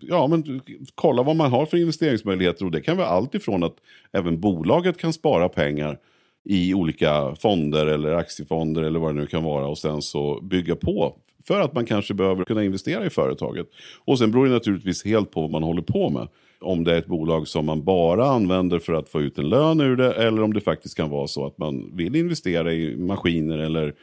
[0.09, 0.61] ja, men
[0.95, 2.65] kolla vad man har för investeringsmöjligheter.
[2.65, 3.77] Och det kan vara allt ifrån att
[4.12, 5.99] även bolaget kan spara pengar
[6.45, 10.77] i olika fonder eller aktiefonder eller vad det nu kan vara och sen så bygga
[10.77, 13.67] på för att man kanske behöver kunna investera i företaget.
[14.05, 16.29] Och sen beror det naturligtvis helt på vad man håller på med.
[16.61, 19.81] Om det är ett bolag som man bara använder för att få ut en lön
[19.81, 23.59] ur det eller om det faktiskt kan vara så att man vill investera i maskiner
[23.59, 23.95] eller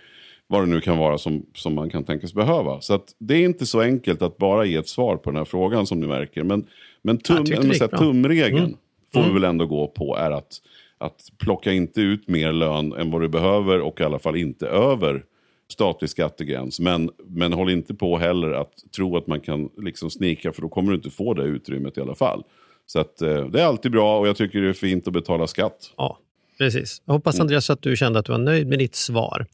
[0.52, 2.82] vad det nu kan vara som, som man kan tänkas behöva.
[2.82, 5.46] Så att det är inte så enkelt att bara ge ett svar på den här
[5.46, 6.44] frågan som ni märker.
[6.44, 6.66] Men,
[7.02, 7.88] men tum, bra.
[7.88, 8.78] tumregeln Mm.
[9.14, 9.34] får vi Mm.
[9.34, 10.58] väl ändå gå på är att,
[10.98, 14.68] att plocka inte ut mer lön än vad du behöver och i alla fall inte
[14.68, 15.24] över
[15.72, 16.80] statlig skattegräns.
[16.80, 20.70] Men, men håll inte på heller att tro att man kan liksom snika för då
[20.70, 22.44] kommer du inte få det utrymmet i alla fall.
[22.86, 25.48] Så att, eh, det är alltid bra och jag tycker det är fint att betala
[25.48, 25.94] skatt.
[25.98, 26.18] Ja,
[26.58, 27.02] precis.
[27.06, 29.46] Jag hoppas Andreas att du kände att du var nöjd med ditt svar.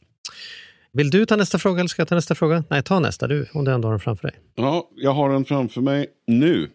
[0.96, 2.64] Vill du ta nästa fråga eller ska jag ta nästa fråga?
[2.70, 4.36] Nej, ta nästa du, om du ändå har den framför dig.
[4.54, 6.68] Ja, jag har den framför mig nu.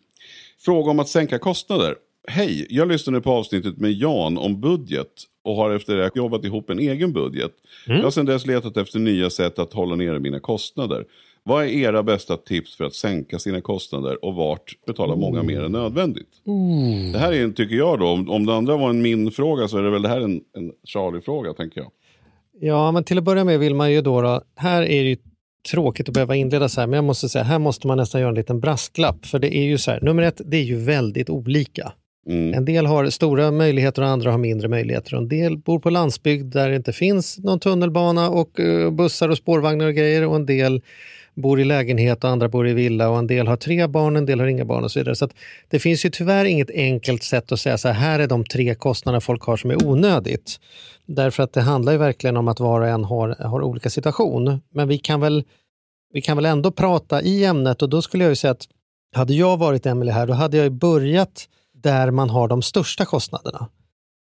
[0.59, 1.95] Fråga om att sänka kostnader.
[2.27, 5.07] Hej, jag lyssnade på avsnittet med Jan om budget
[5.43, 7.51] och har efter det jobbat ihop en egen budget.
[7.87, 7.97] Mm.
[7.97, 11.05] Jag har sedan dess letat efter nya sätt att hålla nere mina kostnader.
[11.43, 15.63] Vad är era bästa tips för att sänka sina kostnader och vart betala många mer
[15.63, 16.29] än nödvändigt?
[17.13, 19.83] Det här är tycker jag då, om, om det andra var en min-fråga så är
[19.83, 21.91] det väl det här en, en Charlie-fråga tänker jag.
[22.63, 25.17] Ja, men till att börja med vill man ju då, då här är det ju
[25.71, 28.29] tråkigt att behöva inleda så här, men jag måste säga, här måste man nästan göra
[28.29, 29.25] en liten brasklapp.
[29.25, 31.91] För det är ju så här, nummer ett, det är ju väldigt olika.
[32.27, 32.53] Mm.
[32.53, 35.17] En del har stora möjligheter och andra har mindre möjligheter.
[35.17, 39.37] En del bor på landsbygd där det inte finns någon tunnelbana och eh, bussar och
[39.37, 40.27] spårvagnar och grejer.
[40.27, 40.81] Och en del
[41.35, 44.25] bor i lägenhet och andra bor i villa och en del har tre barn, en
[44.25, 45.15] del har inga barn och så vidare.
[45.15, 45.33] Så att
[45.69, 48.75] det finns ju tyvärr inget enkelt sätt att säga så här, här är de tre
[48.75, 50.59] kostnader folk har som är onödigt.
[51.05, 54.61] Därför att det handlar ju verkligen om att var och en har, har olika situation.
[54.73, 55.43] Men vi kan, väl,
[56.13, 58.67] vi kan väl ändå prata i ämnet och då skulle jag ju säga att
[59.15, 63.05] hade jag varit Emelie här, då hade jag ju börjat där man har de största
[63.05, 63.67] kostnaderna.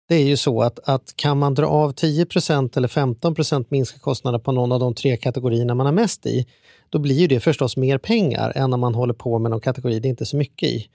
[0.10, 4.40] Det är ju så att, att kan man dra av 10% eller 15% minska kostnader
[4.40, 6.48] på någon av de tre kategorierna man har mest i,
[6.90, 10.00] då blir ju det förstås mer pengar än om man håller på med någon kategori
[10.00, 10.88] det är inte så mycket i.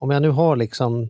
[0.00, 1.08] Om jag nu har liksom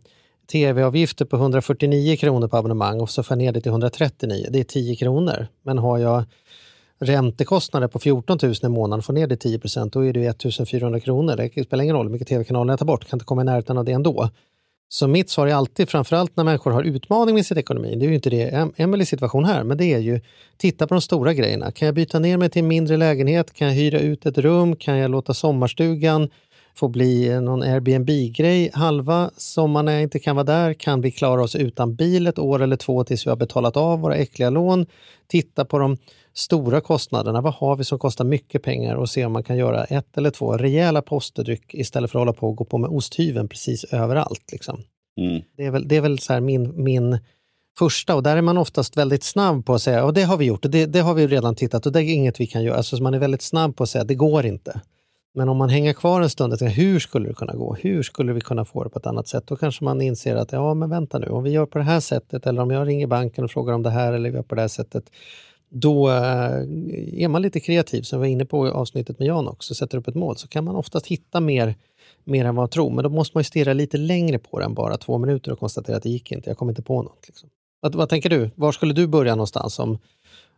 [0.51, 4.59] tv-avgifter på 149 kronor på abonnemang och så får jag ner det till 139, det
[4.59, 5.47] är 10 kronor.
[5.61, 6.23] Men har jag
[6.99, 10.99] räntekostnader på 14 000 i månaden, får ner det 10 procent, då är det 1400
[10.99, 11.35] kronor.
[11.35, 13.77] Det spelar ingen roll hur mycket tv-kanaler jag tar bort, kan inte komma i närheten
[13.77, 14.29] av det ändå.
[14.93, 18.09] Så mitt svar är alltid, framförallt när människor har utmaning med sin ekonomi, det är
[18.09, 20.21] ju inte det Emelies situation här, men det är ju
[20.57, 21.71] titta på de stora grejerna.
[21.71, 23.53] Kan jag byta ner mig till en mindre lägenhet?
[23.53, 24.75] Kan jag hyra ut ett rum?
[24.75, 26.29] Kan jag låta sommarstugan
[26.75, 30.73] få bli någon Airbnb-grej halva sommaren när jag inte kan vara där?
[30.73, 33.99] Kan vi klara oss utan bil ett år eller två tills vi har betalat av
[33.99, 34.85] våra äckliga lån?
[35.27, 35.97] Titta på de
[36.33, 37.41] stora kostnaderna.
[37.41, 40.29] Vad har vi som kostar mycket pengar och se om man kan göra ett eller
[40.29, 44.51] två rejäla posterdryck istället för att hålla på och gå på med osthyveln precis överallt.
[44.51, 44.83] Liksom.
[45.21, 45.41] Mm.
[45.57, 47.19] Det är väl, det är väl så min, min
[47.79, 50.45] första och där är man oftast väldigt snabb på att säga och det har vi
[50.45, 52.77] gjort det, det har vi redan tittat och det är inget vi kan göra.
[52.77, 54.81] Alltså man är väldigt snabb på att säga det går inte.
[55.33, 57.75] Men om man hänger kvar en stund och tänker hur skulle det kunna gå?
[57.75, 59.47] Hur skulle vi kunna få det på ett annat sätt?
[59.47, 61.99] Då kanske man inser att ja men vänta nu, om vi gör på det här
[61.99, 64.55] sättet eller om jag ringer banken och frågar om det här eller vi gör på
[64.55, 65.11] det här sättet.
[65.69, 66.15] Då eh,
[67.23, 69.97] är man lite kreativ som vi var inne på i avsnittet med Jan också, sätter
[69.97, 71.75] upp ett mål så kan man oftast hitta mer
[72.23, 72.89] mer än vad man tror.
[72.89, 75.59] Men då måste man ju stirra lite längre på det än bara två minuter och
[75.59, 76.49] konstatera att det gick inte.
[76.49, 77.27] Jag kom inte på något.
[77.27, 77.49] Liksom.
[77.79, 78.51] Vad, vad tänker du?
[78.55, 79.97] Var skulle du börja någonstans om,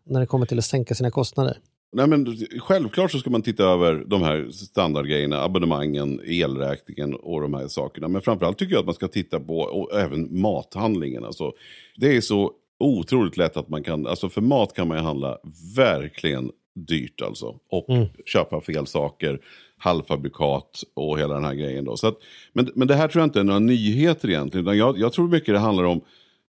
[0.04, 1.58] när det kommer till att sänka sina kostnader?
[1.96, 7.54] Nej, men självklart så ska man titta över de här standardgrejerna, abonnemangen, elräkningen och de
[7.54, 8.08] här sakerna.
[8.08, 11.26] Men framförallt tycker jag att man ska titta på och även mathandlingen.
[11.26, 11.54] Alltså,
[11.98, 15.38] det är så otroligt lätt att man kan, alltså för mat kan man ju handla
[15.76, 17.56] verkligen dyrt alltså.
[17.70, 18.08] Och Mm.
[18.26, 19.40] köpa fel saker,
[19.78, 21.86] halvfabrikat och hela den här grejen.
[21.86, 21.98] Då.
[21.98, 22.18] Så att,
[22.54, 24.66] men, men det här tror jag inte är några nyheter egentligen.
[24.66, 26.02] Utan jag, jag tror mycket det handlar om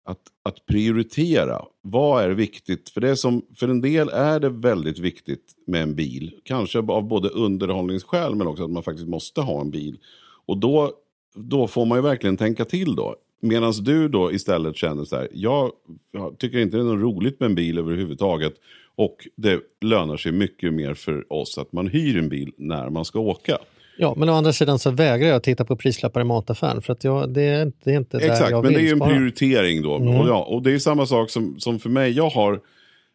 [0.07, 1.65] att, att prioritera.
[1.83, 2.89] Vad är viktigt?
[2.89, 6.35] För, det som, för en del är det väldigt viktigt med en bil.
[6.43, 9.99] Kanske av både underhållningsskäl men också att man faktiskt måste ha en bil.
[10.47, 10.93] Och då,
[11.35, 13.17] då får man ju verkligen tänka till då.
[13.41, 15.71] Medan du då istället känner så här, jag,
[16.13, 18.55] jag tycker inte det är något roligt med en bil överhuvudtaget.
[18.95, 23.05] Och det lönar sig mycket mer för oss att man hyr en bil när man
[23.05, 23.59] ska åka.
[23.99, 27.05] Ja, men å andra sidan så vägrar jag titta på prislappar i mataffären för att
[27.05, 28.97] jag, det, är, inte- det är inte där Exakt, jag men det är ju en
[28.97, 29.11] spara.
[29.11, 29.97] prioritering då.
[29.97, 30.15] Mm.
[30.21, 32.13] Och, ja, och det är samma sak som, som för mig.
[32.13, 32.61] Jag har,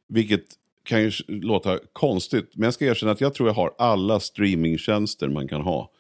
[0.10, 0.44] vilket
[0.86, 5.28] kan ju låta konstigt, men jag ska erkänna att jag tror jag har alla streamingtjänster
[5.28, 5.91] man kan ha.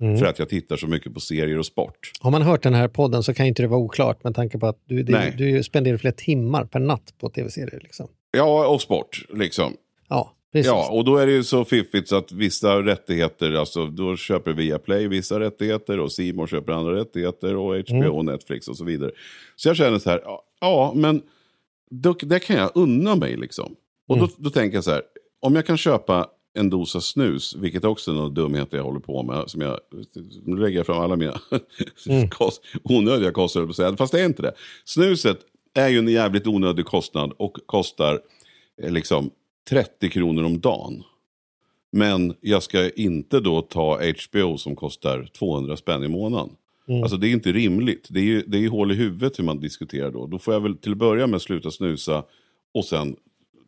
[0.00, 0.18] Mm.
[0.18, 2.12] För att jag tittar så mycket på serier och sport.
[2.20, 4.66] Har man hört den här podden så kan inte det vara oklart med tanke på
[4.66, 7.80] att du, det, du spenderar flera timmar per natt på tv-serier.
[7.82, 8.08] Liksom.
[8.30, 9.72] Ja, och sport liksom.
[10.08, 10.66] Ja, precis.
[10.66, 14.52] Ja, och då är det ju så fiffigt så att vissa rättigheter, alltså då köper
[14.52, 19.10] Viaplay vissa rättigheter och More köper andra rättigheter och HBO och Netflix och så vidare.
[19.56, 20.20] Så jag känner så här,
[20.60, 21.22] ja, men
[21.90, 23.76] då, det kan jag unna mig liksom.
[24.08, 25.02] Och då, då tänker jag så här,
[25.40, 29.22] om jag kan köpa en dosa snus, vilket också är några dumheter jag håller på
[29.22, 29.78] med, som jag,
[30.44, 31.40] nu lägger jag fram alla mina
[32.30, 34.54] kost, onödiga kostnader, fast det är inte det.
[34.84, 35.38] Snuset
[35.74, 38.20] är ju en jävligt onödig kostnad och kostar
[38.82, 39.30] eh, liksom
[39.68, 41.02] 30 kronor om dagen.
[41.92, 46.50] Men jag ska inte då ta HBO som kostar 200 spänn i månaden.
[47.02, 48.06] Alltså det är inte rimligt.
[48.10, 50.26] Det är ju det är hål i huvudet hur man diskuterar då.
[50.26, 52.24] Då får jag väl till att börja med sluta snusa
[52.74, 53.16] och sen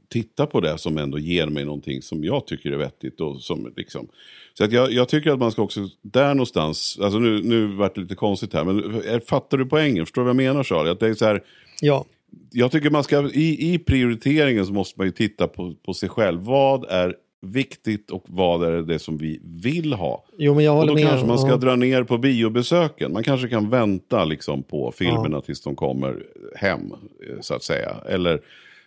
[0.09, 3.21] titta på det som ändå ger mig någonting som jag tycker är vettigt.
[3.21, 4.09] Och som, liksom.
[4.55, 7.95] Så att jag, jag tycker att man ska också, där någonstans, alltså nu, nu vart
[7.95, 10.07] det lite konstigt här, men fattar du poängen?
[10.07, 10.91] Förstår du vad jag menar Charlie?
[10.91, 11.43] Att det är så här,
[11.81, 12.05] Ja,
[12.53, 16.09] jag tycker man ska, i, i prioriteringen så måste man ju titta på, på sig
[16.09, 16.41] själv.
[16.41, 17.15] Vad är
[17.47, 20.25] viktigt och vad är det som vi vill ha?
[20.39, 21.09] Jo, men jag Och håller då med.
[21.09, 21.57] kanske man ska Ja.
[21.57, 23.13] dra ner på biobesöken.
[23.13, 26.23] Man kanske kan vänta liksom på filmerna tills de kommer
[26.57, 26.81] hem,
[27.29, 27.97] eh, så att säga.
[28.09, 28.41] Eller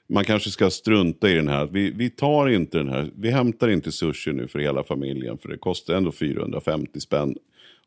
[0.07, 1.65] man kanske ska strunta i den här.
[1.65, 3.11] Vi, vi tar inte den här.
[3.15, 5.37] Vi hämtar inte sushi nu för hela familjen.
[5.37, 7.35] För det kostar ändå 450 spänn.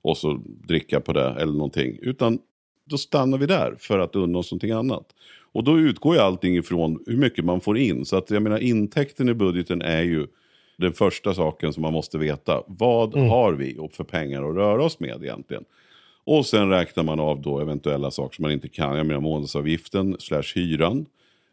[0.02, 1.98] Och så dricka på det eller någonting.
[2.02, 2.38] Utan
[2.84, 5.06] då stannar vi där för att unna oss någonting annat.
[5.52, 8.04] Och då utgår ju allting ifrån hur mycket man får in.
[8.04, 10.26] Så att jag menar intäkten i budgeten är ju
[10.76, 12.62] den första saken som man måste veta.
[12.66, 15.64] Vad har vi och för pengar att röra oss med egentligen?
[16.24, 18.96] Och sen räknar man av då eventuella saker som man inte kan.
[18.96, 21.06] Jag menar månadsavgiften slash hyran.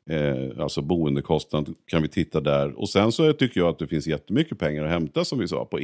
[0.10, 2.80] Eh, alltså boendekostnad kan vi titta där.
[2.80, 5.66] Och sen så tycker jag att det finns jättemycket pengar att hämta som vi sa
[5.66, 5.80] på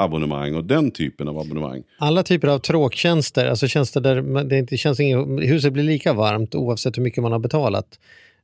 [0.00, 1.82] elabonnemang och den typen av abonnemang.
[1.98, 6.54] Alla typer av tråktjänster, alltså tjänster där det inte känns ingen, huset blir lika varmt
[6.54, 7.98] oavsett hur mycket man har betalat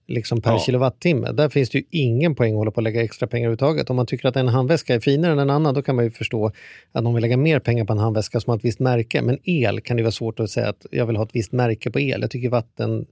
[0.09, 0.59] liksom per Ja.
[0.59, 1.33] kilowattimme.
[1.33, 3.91] Där finns det ju ingen poäng att hålla på att lägga extra pengar överhuvudtaget.
[3.91, 6.11] Om man tycker att en handväska är finare än en annan, då kan man ju
[6.11, 6.47] förstå
[6.93, 9.23] att de vill lägga mer pengar på en handväska som har ett visst märke.
[9.23, 11.91] Men el kan det vara svårt att säga att jag vill ha ett visst märke
[11.91, 12.21] på el.
[12.21, 13.07] Jag tycker vatten,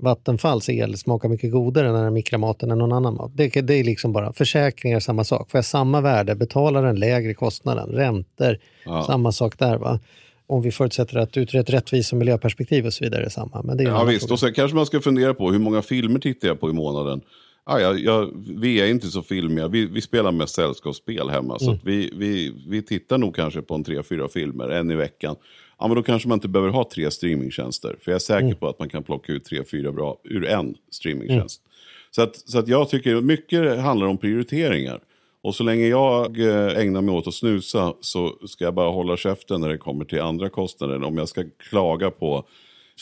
[0.00, 3.30] Vattenfalls el smakar mycket godare när den mikrar maten än någon annan mat.
[3.34, 5.50] Det, det är liksom bara försäkringar, samma sak.
[5.50, 9.04] Får jag samma värde, betalar den lägre kostnaden, räntor, Ja.
[9.06, 9.76] samma sak där.
[9.78, 9.98] va.
[10.46, 13.62] Om vi förutsätter att ur ett rättvis och miljöperspektiv och så vidare är samma.
[13.62, 14.32] Men det är Ja visst, fråga.
[14.32, 17.20] och sen kanske man ska fundera på hur många filmer tittar jag på i månaden.
[17.64, 21.58] Ah, ja, ja, vi är inte så filmiga, vi, vi spelar mest sällskapsspel hemma.
[21.58, 21.76] Så Mm.
[21.76, 25.36] att vi, vi, vi tittar nog kanske på en tre, fyra filmer, en i veckan.
[25.78, 27.96] Ja, men då kanske man inte behöver ha tre streamingtjänster.
[28.02, 28.56] För jag är säker Mm.
[28.56, 31.62] på att man kan plocka ut tre, fyra bra ur en streamingtjänst.
[32.10, 35.00] Så, att, så att jag tycker mycket handlar om prioriteringar.
[35.42, 39.16] Och så länge jag eh, ägnar mig åt att snusa så ska jag bara hålla
[39.16, 41.02] käften när det kommer till andra kostnader.
[41.04, 42.44] Om jag ska klaga på,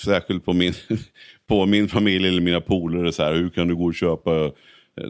[0.05, 0.73] särskilt på min,
[1.49, 4.51] på min familj eller mina polare, så här, hur kan du gå och köpa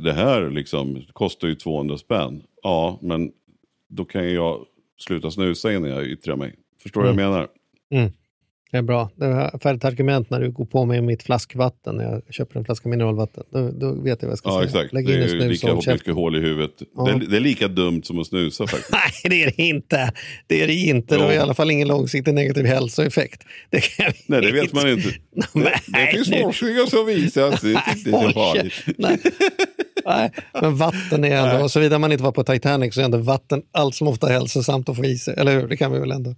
[0.02, 0.94] det här liksom?
[0.94, 2.42] Det kostar ju 200 spänn.
[2.62, 3.32] Ja, men
[3.88, 4.64] då kan jag
[4.98, 6.54] sluta snusa innan jag yttrar mig.
[6.82, 7.48] Förstår du vad jag menar?
[7.94, 8.12] Mm.
[8.70, 9.10] Det är bra.
[9.16, 12.64] Det är färdigt argument när du går på mig mitt flaskvatten när jag köper en
[12.64, 13.44] flaska mineralvatten.
[13.50, 14.64] Då, då vet jag vad jag ska Ja, säga.
[14.64, 14.92] exakt.
[14.92, 16.70] Lägg Det in en snus lika och mycket hål i huvudet.
[16.96, 17.04] Ja.
[17.04, 18.92] Det, är, det är lika dumt som att snusa faktiskt.
[19.24, 20.12] Nej, det är det inte.
[20.46, 21.16] Det är det inte.
[21.16, 21.42] Det har i Jo.
[21.42, 23.42] alla fall ingen långsiktig negativ hälsoeffekt.
[23.70, 25.08] Det kan Nej, det vet man inte.
[25.54, 28.74] Det, det finns forskningar som visar att det inte är så farligt.
[30.06, 30.30] Nej.
[30.60, 33.62] Men vatten är ändå, och såvida man inte var på Titanic så är ändå vatten
[33.72, 35.34] allt som ofta hälsosamt att få i sig.
[35.38, 35.68] Eller hur?
[35.68, 36.34] Det kan vi väl ändå.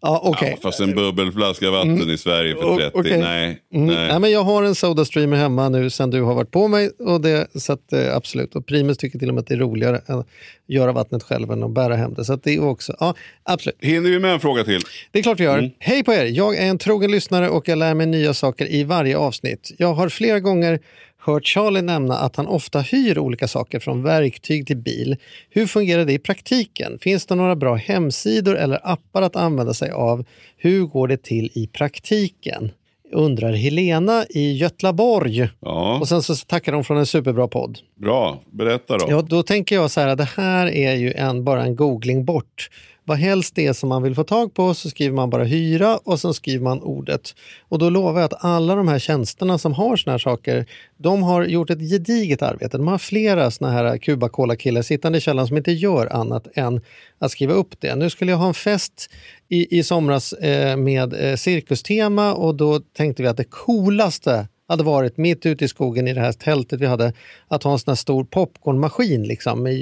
[0.00, 0.50] Ja, okej.
[0.56, 3.18] Ja, fast en bubbelflaska vatten i Sverige för O- 30, okej.
[3.18, 3.60] nej.
[3.74, 3.86] Mm.
[3.86, 4.20] nej.
[4.20, 6.90] Men jag har en Sodastreamer hemma nu sen du har varit på mig.
[6.98, 8.54] Och det, så att, eh, absolut.
[8.56, 10.26] Och Primus tycker till och med att det är roligare att
[10.68, 12.24] göra vattnet själv än att bära hem det.
[12.24, 13.78] Så det är också, ja, absolut.
[13.80, 14.80] Hinner vi med en fråga till?
[15.10, 15.58] Det är klart vi gör.
[15.58, 15.70] Mm.
[15.78, 16.24] Hej på er!
[16.24, 19.70] Jag är en trogen lyssnare och jag lär mig nya saker i varje avsnitt.
[19.78, 20.78] Jag har flera gånger
[21.20, 25.16] hört Charlie nämna att han ofta hyr olika saker från verktyg till bil.
[25.50, 26.98] Hur fungerar det i praktiken?
[26.98, 30.24] Finns det några bra hemsidor eller appar att använda sig av?
[30.56, 32.70] Hur går det till i praktiken?
[33.12, 35.48] Undrar Helena i Götlaborg.
[35.60, 37.78] Ja, Och sen så tackar de från en superbra podd.
[38.00, 38.40] bra.
[38.50, 39.06] Berätta då.
[39.08, 42.70] Ja, då tänker jag så här, det här är ju en, bara en googling bort.
[43.10, 45.98] Vad helst det är som man vill få tag på så skriver man bara hyra
[46.04, 47.34] och sen skriver man ordet.
[47.68, 51.22] Och då lovar jag att alla de här tjänsterna som har såna här saker, de
[51.22, 52.78] har gjort ett gediget arbete.
[52.78, 56.46] De har flera såna här Cuba Cola killar sittande i källaren som inte gör annat
[56.54, 56.80] än
[57.18, 57.96] att skriva upp det.
[57.96, 59.10] Nu skulle jag ha en fest
[59.48, 64.84] i, i somras eh, med eh, cirkustema och då tänkte vi att det coolaste hade
[64.84, 67.12] varit mitt ute i skogen i det här tältet vi hade
[67.48, 69.74] att ha en sån här stor popcornmaskin liksom med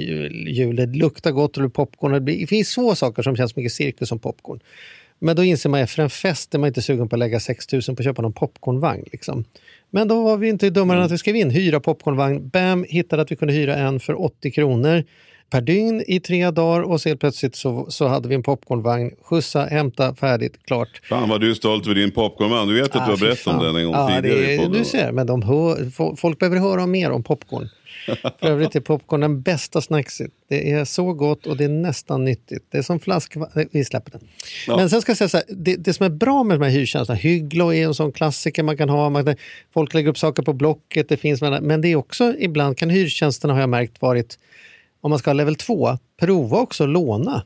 [0.47, 0.75] hjul.
[0.75, 2.25] Det luktar gott och popcorn.
[2.25, 4.59] Det, finns få saker som känns mycket cirkus som popcorn.
[5.19, 7.71] Men då inser man efter en fest är man inte sugen på att lägga 6
[7.73, 9.05] 000 på att köpa någon popcornvagn.
[9.11, 9.45] Liksom.
[9.89, 12.49] Men då var vi inte dummare än att vi skrev in hyra popcornvagn.
[12.49, 15.03] Bam, hittade att vi kunde hyra en för 80 kronor
[15.49, 19.11] per dygn i tre dagar och så helt plötsligt så, så hade vi en popcornvagn.
[19.21, 21.01] Skjutsa, hämta, färdigt, klart.
[21.09, 22.67] Fan vad du är stolt över din popcornman.
[22.67, 24.77] Du vet att du har Ah, berättat om den en gång ja, tidigare det.
[24.77, 27.69] Du ser, men de hör, fo- folk behöver höra mer om popcorn.
[28.39, 30.31] För övrigt är popcorn den bästa snackset.
[30.49, 32.63] Det är så gott och det är nästan nyttigt.
[32.71, 33.69] Det är som flaskvatten.
[33.71, 34.21] Vi släpper den.
[34.67, 34.77] Ja.
[34.77, 36.71] Men sen ska jag säga så här, det, det som är bra med de här
[36.71, 39.09] hyrtjänsterna, Hygglo är en sån klassiker man kan ha.
[39.09, 39.35] Man, kan-
[39.73, 43.53] folk lägger upp saker på Blocket, det finns, men det är också ibland kan hyrtjänsterna
[43.53, 44.37] har jag märkt varit,
[45.01, 47.43] om man ska ha level 2, prova också att låna.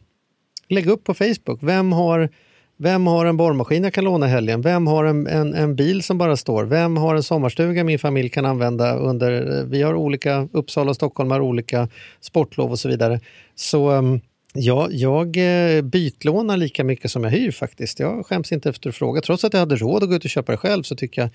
[0.70, 2.30] Lägg upp på Facebook, vem har
[2.78, 4.62] vem har en borrmaskin jag kan låna i helgen?
[4.62, 6.64] Vem har en, en, en bil som bara står?
[6.64, 9.60] Vem har en sommarstuga min familj kan använda under...
[9.60, 11.90] Eh, vi har olika, Uppsala och Stockholm har olika
[12.22, 13.20] sportlov och så vidare.
[13.56, 14.20] Så ehm,
[14.54, 18.00] ja, jag eh, bytlånar lika mycket som jag hyr faktiskt.
[18.00, 19.22] Jag skäms inte efter att fråga.
[19.22, 21.30] Trots att jag hade råd att gå ut och köpa det själv så tycker jag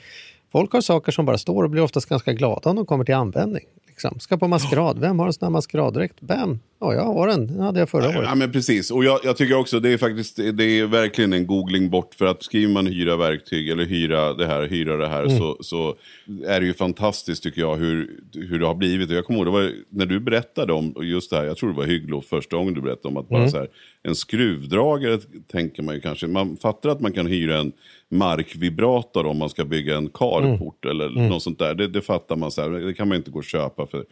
[0.52, 3.14] Folk har saker som bara står och blir oftast ganska glada om de kommer till
[3.14, 3.64] användning.
[3.98, 4.20] Liksom.
[4.20, 6.20] Ska på maskerad, vem har en sån här maskeraddräkt?
[6.20, 6.58] Bam!
[6.80, 8.22] Ja, jag har den, den hade jag förra året.
[8.24, 8.90] Ja, men precis.
[8.90, 12.14] Och jag, jag tycker också det är faktiskt det är verkligen en googling bort.
[12.14, 15.24] För att skriver man hyra verktyg eller hyra det här, hyra det här.
[15.24, 15.38] Mm.
[15.38, 15.94] Så, så
[16.46, 19.10] är det ju fantastiskt tycker jag hur, hur det har blivit.
[19.10, 21.44] Och jag kommer ihåg, det var, när du berättade om just det här.
[21.44, 23.50] Jag tror det var Hygglo första gången du berättade om att bara Mm.
[23.50, 23.68] så här,
[24.02, 26.26] en skruvdragare tänker man ju kanske.
[26.26, 27.72] Man fattar att man kan hyra en
[28.10, 31.28] markvibrator om man ska bygga en carport eller Mm.
[31.28, 31.74] något sånt där.
[31.74, 32.70] Det, det fattar man så här.
[32.70, 34.04] Det kan man inte gå och köpa för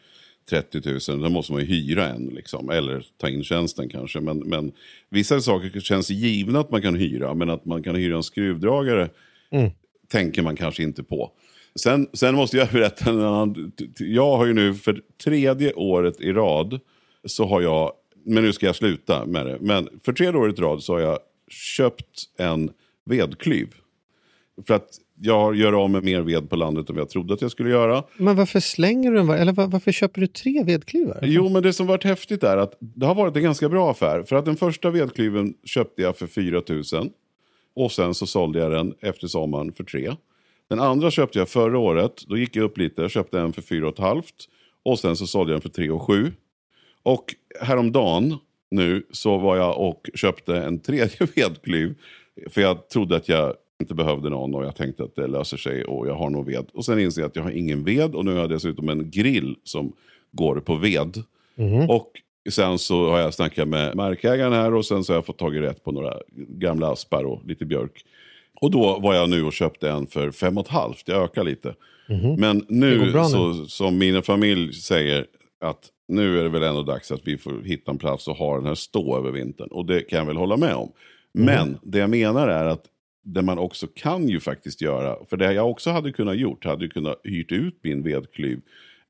[0.50, 2.26] 30 000, då måste man ju hyra en.
[2.26, 2.70] Liksom.
[2.70, 4.20] Eller ta in tjänsten kanske.
[4.20, 4.72] Men, men
[5.10, 7.34] vissa saker känns givna att man kan hyra.
[7.34, 9.08] Men att man kan hyra en skruvdragare
[9.50, 9.70] Mm.
[10.08, 11.30] tänker man kanske inte på.
[11.80, 13.72] Sen, sen måste jag berätta en annan.
[13.98, 16.80] Jag har ju nu för tredje året i rad
[17.24, 17.92] så har jag,
[18.26, 19.58] men nu ska jag sluta med det.
[19.60, 21.18] Men för tredje året i rad så har jag
[21.50, 22.70] köpt en
[23.04, 23.68] vedklyv.
[24.66, 24.88] För att
[25.20, 28.04] jag gör av med mer ved på landet än jag trodde att jag skulle göra.
[28.16, 29.30] Men varför slänger du den?
[29.30, 31.18] Eller var- varför köper du tre vedklyvar?
[31.22, 34.22] Jo, men det som varit häftigt är att det har varit en ganska bra affär.
[34.22, 37.10] För att den första vedklyven köpte jag för 4 000.
[37.76, 40.12] Och sen så sålde jag den efter sommaren för 3.
[40.68, 42.24] Den andra köpte jag förra året.
[42.28, 43.02] Då gick jag upp lite.
[43.02, 44.22] Jag köpte en för 4 500.
[44.84, 46.32] Och sen så sålde jag den för 3 7.
[47.06, 48.34] Och häromdagen
[48.70, 51.94] nu så var jag och köpte en tredje vedklyv.
[52.50, 55.84] För jag trodde att jag inte behövde någon och jag tänkte att det löser sig
[55.84, 56.66] och jag har nog ved.
[56.72, 59.10] Och sen inser jag att jag har ingen ved och nu har jag dessutom en
[59.10, 59.92] grill som
[60.32, 61.22] går på ved.
[61.88, 62.10] Och
[62.50, 65.56] sen så har jag snackat med markägaren här och sen så har jag fått tag
[65.56, 66.16] i rätt på några
[66.48, 68.04] gamla aspar och lite björk.
[68.60, 71.08] Och då var jag nu och köpte en för fem och ett halvt.
[71.08, 71.74] Jag ökar lite.
[72.38, 73.28] Men Det nu, bra nu.
[73.28, 75.26] så, som min familj säger,
[75.60, 78.56] att nu är det väl ändå dags att vi får hitta en plats och ha
[78.56, 79.68] den här stå över vintern.
[79.70, 80.92] Och det kan jag väl hålla med om.
[81.32, 82.84] Men det jag menar är att
[83.24, 86.84] det man också kan ju faktiskt göra, för det jag också hade kunnat gjort, hade
[86.84, 88.60] ju kunnat hyrt ut min vedklyv.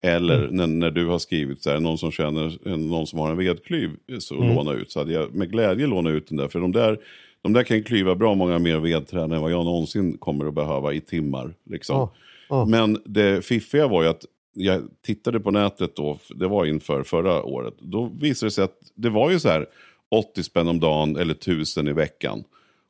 [0.03, 3.36] Eller när, när du har skrivit så här, någon som känner någon som har en
[3.36, 4.90] vedklyv så låna ut.
[4.90, 6.49] Så hade jag med glädje lånat ut den där.
[6.49, 6.99] För de där,
[7.42, 10.92] de där kan klyva bra många mer vedträd än vad jag någonsin kommer att behöva
[10.92, 11.55] i timmar.
[11.70, 11.97] Liksom.
[11.97, 12.12] Ja,
[12.49, 12.64] ja.
[12.64, 14.24] Men det fiffiga var ju att
[14.57, 17.74] jag tittade på nätet då, det var inför förra året.
[17.78, 19.66] Då visade det sig att det var ju så här
[20.11, 22.44] 80 spänn om dagen eller 1000 i veckan.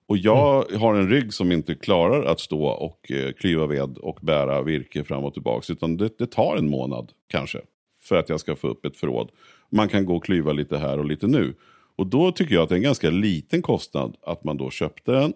[0.08, 0.80] Och jag Mm.
[0.80, 5.04] har en rygg som inte klarar att stå och eh, klyva ved och bära virke
[5.04, 5.72] fram och tillbaka.
[5.72, 7.60] Utan det, det tar en månad kanske
[8.02, 9.30] för att jag ska få upp ett förråd.
[9.70, 11.54] Man kan gå och klyva lite här och lite nu.
[11.96, 15.12] Och då tycker jag att det är en ganska liten kostnad att man då köpte
[15.12, 15.32] den,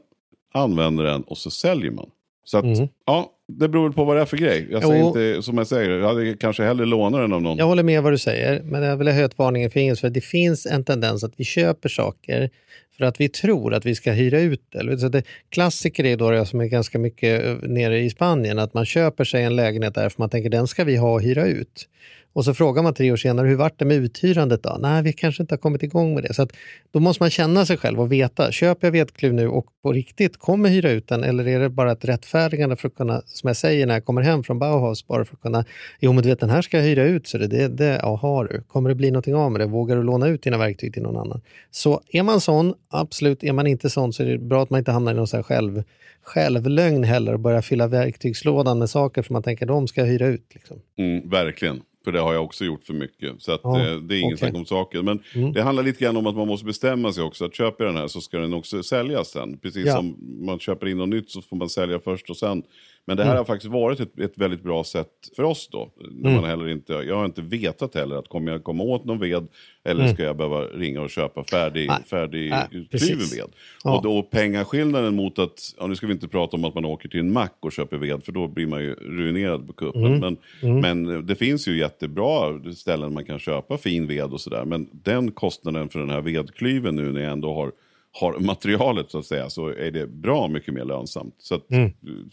[0.55, 2.11] använder den och så säljer man.
[2.45, 2.65] Så att,
[3.07, 4.69] ja, det beror väl på vad det är för grej.
[4.71, 5.07] Jag säger Jo.
[5.07, 7.59] inte, som jag säger, jag hade kanske hellre lånat den av någon.
[7.59, 10.21] Jag håller med vad du säger, men jag vill höja ett varningens finger för det
[10.21, 12.51] finns en tendens att vi köper saker
[12.99, 14.99] för att vi tror att vi ska hyra ut det.
[14.99, 18.75] Så det klassiker är då, jag som är ganska mycket ö, nere i Spanien, att
[18.75, 21.47] man köper sig en lägenhet där för man tänker den ska vi ha och hyra
[21.47, 21.89] ut.
[22.33, 24.77] Och så frågar man tre år senare, hur vart det med uthyrandet då?
[24.81, 26.35] Nej, vi kanske inte har kommit igång med det.
[26.35, 26.53] Så att
[26.91, 30.39] då måste man känna sig själv och veta, köper jag vetkluv nu och på riktigt
[30.39, 33.57] kommer hyra ut den eller är det bara ett rättfärdigande för att kunna, som jag
[33.57, 35.65] säger när jag kommer hem från Bauhaus, bara för att kunna,
[36.01, 38.17] jo men du vet den här ska jag hyra ut, så det, det, det ja,
[38.17, 38.63] har du.
[38.63, 39.67] Kommer det bli någonting av med det?
[39.67, 41.41] Vågar du låna ut dina verktyg till någon annan?
[41.71, 43.45] Så är man sån, absolut.
[43.45, 45.39] Är man inte sån så är det bra att man inte hamnar i någon sån
[45.39, 45.83] här själv,
[46.23, 50.27] självlögn heller och börjar fylla verktygslådan med saker för man tänker de ska jag hyra
[50.27, 50.47] ut.
[50.55, 50.77] Liksom.
[50.99, 51.81] Mm, verkligen.
[52.05, 53.43] För det har jag också gjort för mycket.
[53.43, 54.39] Så att, Ja, eh, det är ingen okej.
[54.39, 55.05] snack om saken.
[55.05, 55.53] Men Mm.
[55.53, 57.45] det handlar lite grann om att man måste bestämma sig också.
[57.45, 59.59] Att köper jag den här så ska den också säljas sen.
[59.59, 59.97] Precis Ja.
[59.97, 62.63] som man köper in något nytt så får man sälja först och sen.
[63.11, 63.39] Men det här Mm.
[63.39, 65.91] har faktiskt varit ett, ett väldigt bra sätt för oss då.
[66.11, 66.41] När Mm.
[66.41, 69.49] man heller inte, jag har inte vetat heller att kommer jag komma åt någon ved
[69.85, 70.15] eller Mm.
[70.15, 72.53] ska jag behöva ringa och köpa färdig, färdig
[72.91, 73.39] precis.
[73.39, 73.47] ved.
[73.85, 73.97] Ja.
[73.97, 77.09] Och då pengaskillnaden mot att, ja, nu ska vi inte prata om att man åker
[77.09, 80.05] till en mack och köper ved för då blir man ju ruinerad på kuppen.
[80.05, 80.21] Mm.
[80.21, 80.81] Men, Mm.
[81.07, 84.65] men det finns ju jättebra ställen man kan köpa fin ved och sådär.
[84.65, 87.73] Men den kostnaden för den här vedklyven nu när jag ändå har,
[88.13, 91.35] har materialet så att säga så är det bra mycket mer lönsamt.
[91.39, 91.91] Så att, Mm.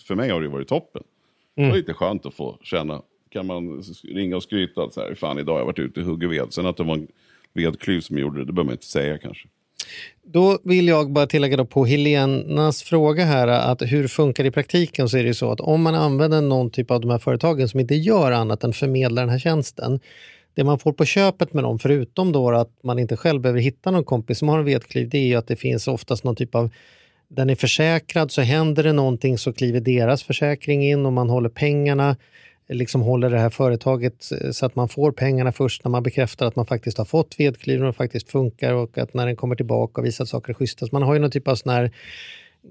[0.08, 1.04] för mig har det varit toppen.
[1.56, 1.70] Det Mm.
[1.72, 5.54] var lite skönt att få känna, kan man ringa och skryta så här, fan idag
[5.54, 6.54] har jag varit ute och huggit ved.
[6.54, 7.08] Sen att det var en
[7.54, 9.48] vedklyv som gjorde det, det behöver man inte säga kanske.
[10.24, 15.10] Då vill jag bara tillägga på Helenas fråga här att hur funkar det i praktiken
[15.10, 17.70] så är det ju så att om man använder någon typ av de här företagen
[17.70, 20.00] som inte gör annat än förmedlar den här tjänsten.
[20.58, 23.92] Det man får på köpet med dem, förutom då att man inte själv behöver hitta
[23.92, 26.56] någon kompis som har en vedklyv, det är ju att det finns oftast någon typ
[26.56, 26.70] av
[27.28, 31.50] den är försäkrad, så händer det någonting så kliver deras försäkring in och man håller
[31.50, 32.16] pengarna,
[32.70, 36.46] liksom håller det här företaget eh, så att man får pengarna först när man bekräftar
[36.46, 40.02] att man faktiskt har fått vedklyven och faktiskt funkar och att när den kommer tillbaka
[40.02, 40.86] och visar att saker är schyssta.
[40.86, 41.92] Så man har ju någon typ av sån här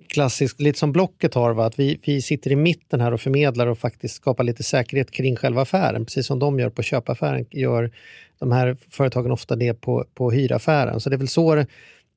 [0.08, 1.66] klassiskt, lite som Blocket har, va?
[1.66, 5.36] att vi, vi sitter i mitten här och förmedlar och faktiskt skapar lite säkerhet kring
[5.36, 6.04] själva affären.
[6.04, 7.90] Precis som de gör på köpaffären gör
[8.38, 11.00] de här företagen ofta det på, på hyraffären.
[11.00, 11.64] Så det är väl så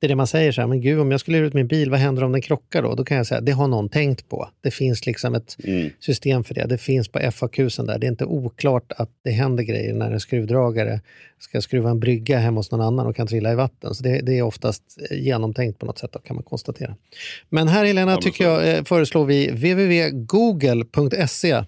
[0.00, 1.90] det är det man säger, så här, men gud om jag skulle ut min bil,
[1.90, 2.94] vad händer om den krockar då?
[2.94, 4.48] Då kan jag säga, det har någon tänkt på.
[4.60, 5.90] Det finns liksom ett Mm.
[6.00, 6.66] system för det.
[6.66, 7.98] Det finns på FAQsen där.
[7.98, 11.00] Det är inte oklart att det händer grejer när en skruvdragare
[11.38, 13.94] ska skruva en brygga hemma hos någon annan och kan trilla i vatten.
[13.94, 16.94] Så det, det är oftast genomtänkt på något sätt, då, kan man konstatera.
[17.48, 21.64] Men här Helena, men tycker jag, eh, föreslår vi www.google.se.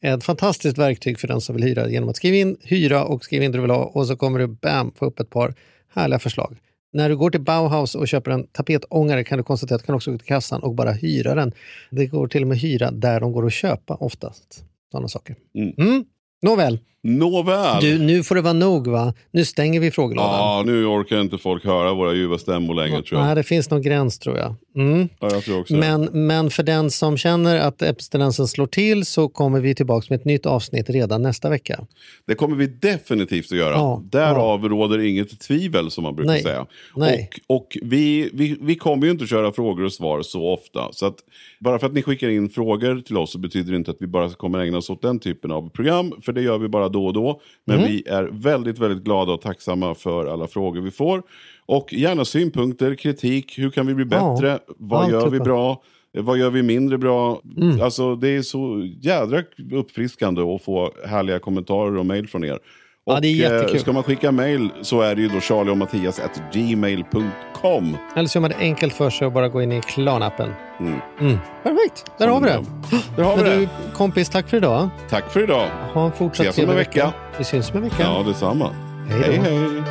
[0.00, 3.44] Ett fantastiskt verktyg för den som vill hyra genom att skriva in hyra och skriva
[3.44, 5.54] in det du vill ha och så kommer du bam få upp ett par
[5.94, 6.56] härliga förslag.
[6.96, 9.94] När du går till Bauhaus och köper en tapetångare kan du konstatera att du kan
[9.94, 11.52] också gå till kassan och bara hyra den.
[11.90, 14.64] Det går till och med hyra där de går att köpa oftast.
[14.90, 15.36] Sådana saker.
[15.54, 15.74] Mm.
[15.78, 16.04] Mm.
[16.42, 17.80] Nåväl, Nåväl.
[17.82, 19.14] du, nu får det vara nog va?
[19.30, 20.30] Nu stänger vi frågelådan.
[20.30, 23.26] Ja, nu orkar inte folk höra våra ljuva stämmor längre tror jag.
[23.26, 24.54] Nej, det finns någon gräns tror jag.
[24.76, 25.08] Mm.
[25.20, 25.80] Ja, jag tror också det.
[25.80, 30.18] Men, men för den som känner att abstinensen slår till så kommer vi tillbaka med
[30.18, 31.86] ett nytt avsnitt redan nästa vecka.
[32.26, 33.72] Det kommer vi definitivt att göra.
[33.74, 36.66] Ja, Därav råder inget tvivel som man brukar Nej, säga.
[36.96, 37.30] nej.
[37.46, 40.92] Och, och vi, vi, vi kommer ju inte köra frågor och svar så ofta.
[40.92, 41.16] Så att
[41.60, 44.06] bara för att ni skickar in frågor till oss så betyder det inte att vi
[44.06, 46.12] bara kommer ägna oss åt den typen av program.
[46.26, 47.40] För det gör vi bara då och då.
[47.64, 47.88] Men Mm.
[47.90, 51.22] vi är väldigt, väldigt glada och tacksamma för alla frågor vi får.
[51.66, 53.58] Och gärna synpunkter, kritik.
[53.58, 54.58] Hur kan vi bli Ja, bättre?
[54.78, 55.82] Vad allt gör vi bra?
[56.18, 57.40] Vad gör vi mindre bra?
[57.56, 57.80] Mm.
[57.82, 62.58] Alltså det är så jädra uppfriskande att få härliga kommentarer och mejl från er.
[63.06, 63.76] Och Ja, det är jättekul.
[63.76, 67.96] eh, ska man skicka mejl så är det ju då charlie och Mattias at gmail.com.
[68.16, 70.52] Eller så gör man det enkelt för sig och bara gå in i Klarnappen.
[70.80, 70.98] Mm.
[71.20, 71.38] Mm.
[71.62, 72.64] Perfekt, där har vi det.
[73.16, 73.56] Där har vi Men det.
[73.60, 74.88] du kompis, tack för idag.
[75.10, 75.68] Tack för idag.
[75.94, 77.12] Ha en fortsatt Ses om en trevlig vecka.
[77.38, 77.96] Vi syns om en vecka.
[78.02, 78.70] Ja, detsamma.
[79.08, 79.42] Hej då.
[79.42, 79.58] hej.
[79.58, 79.82] hej.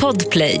[0.00, 0.60] Podplay.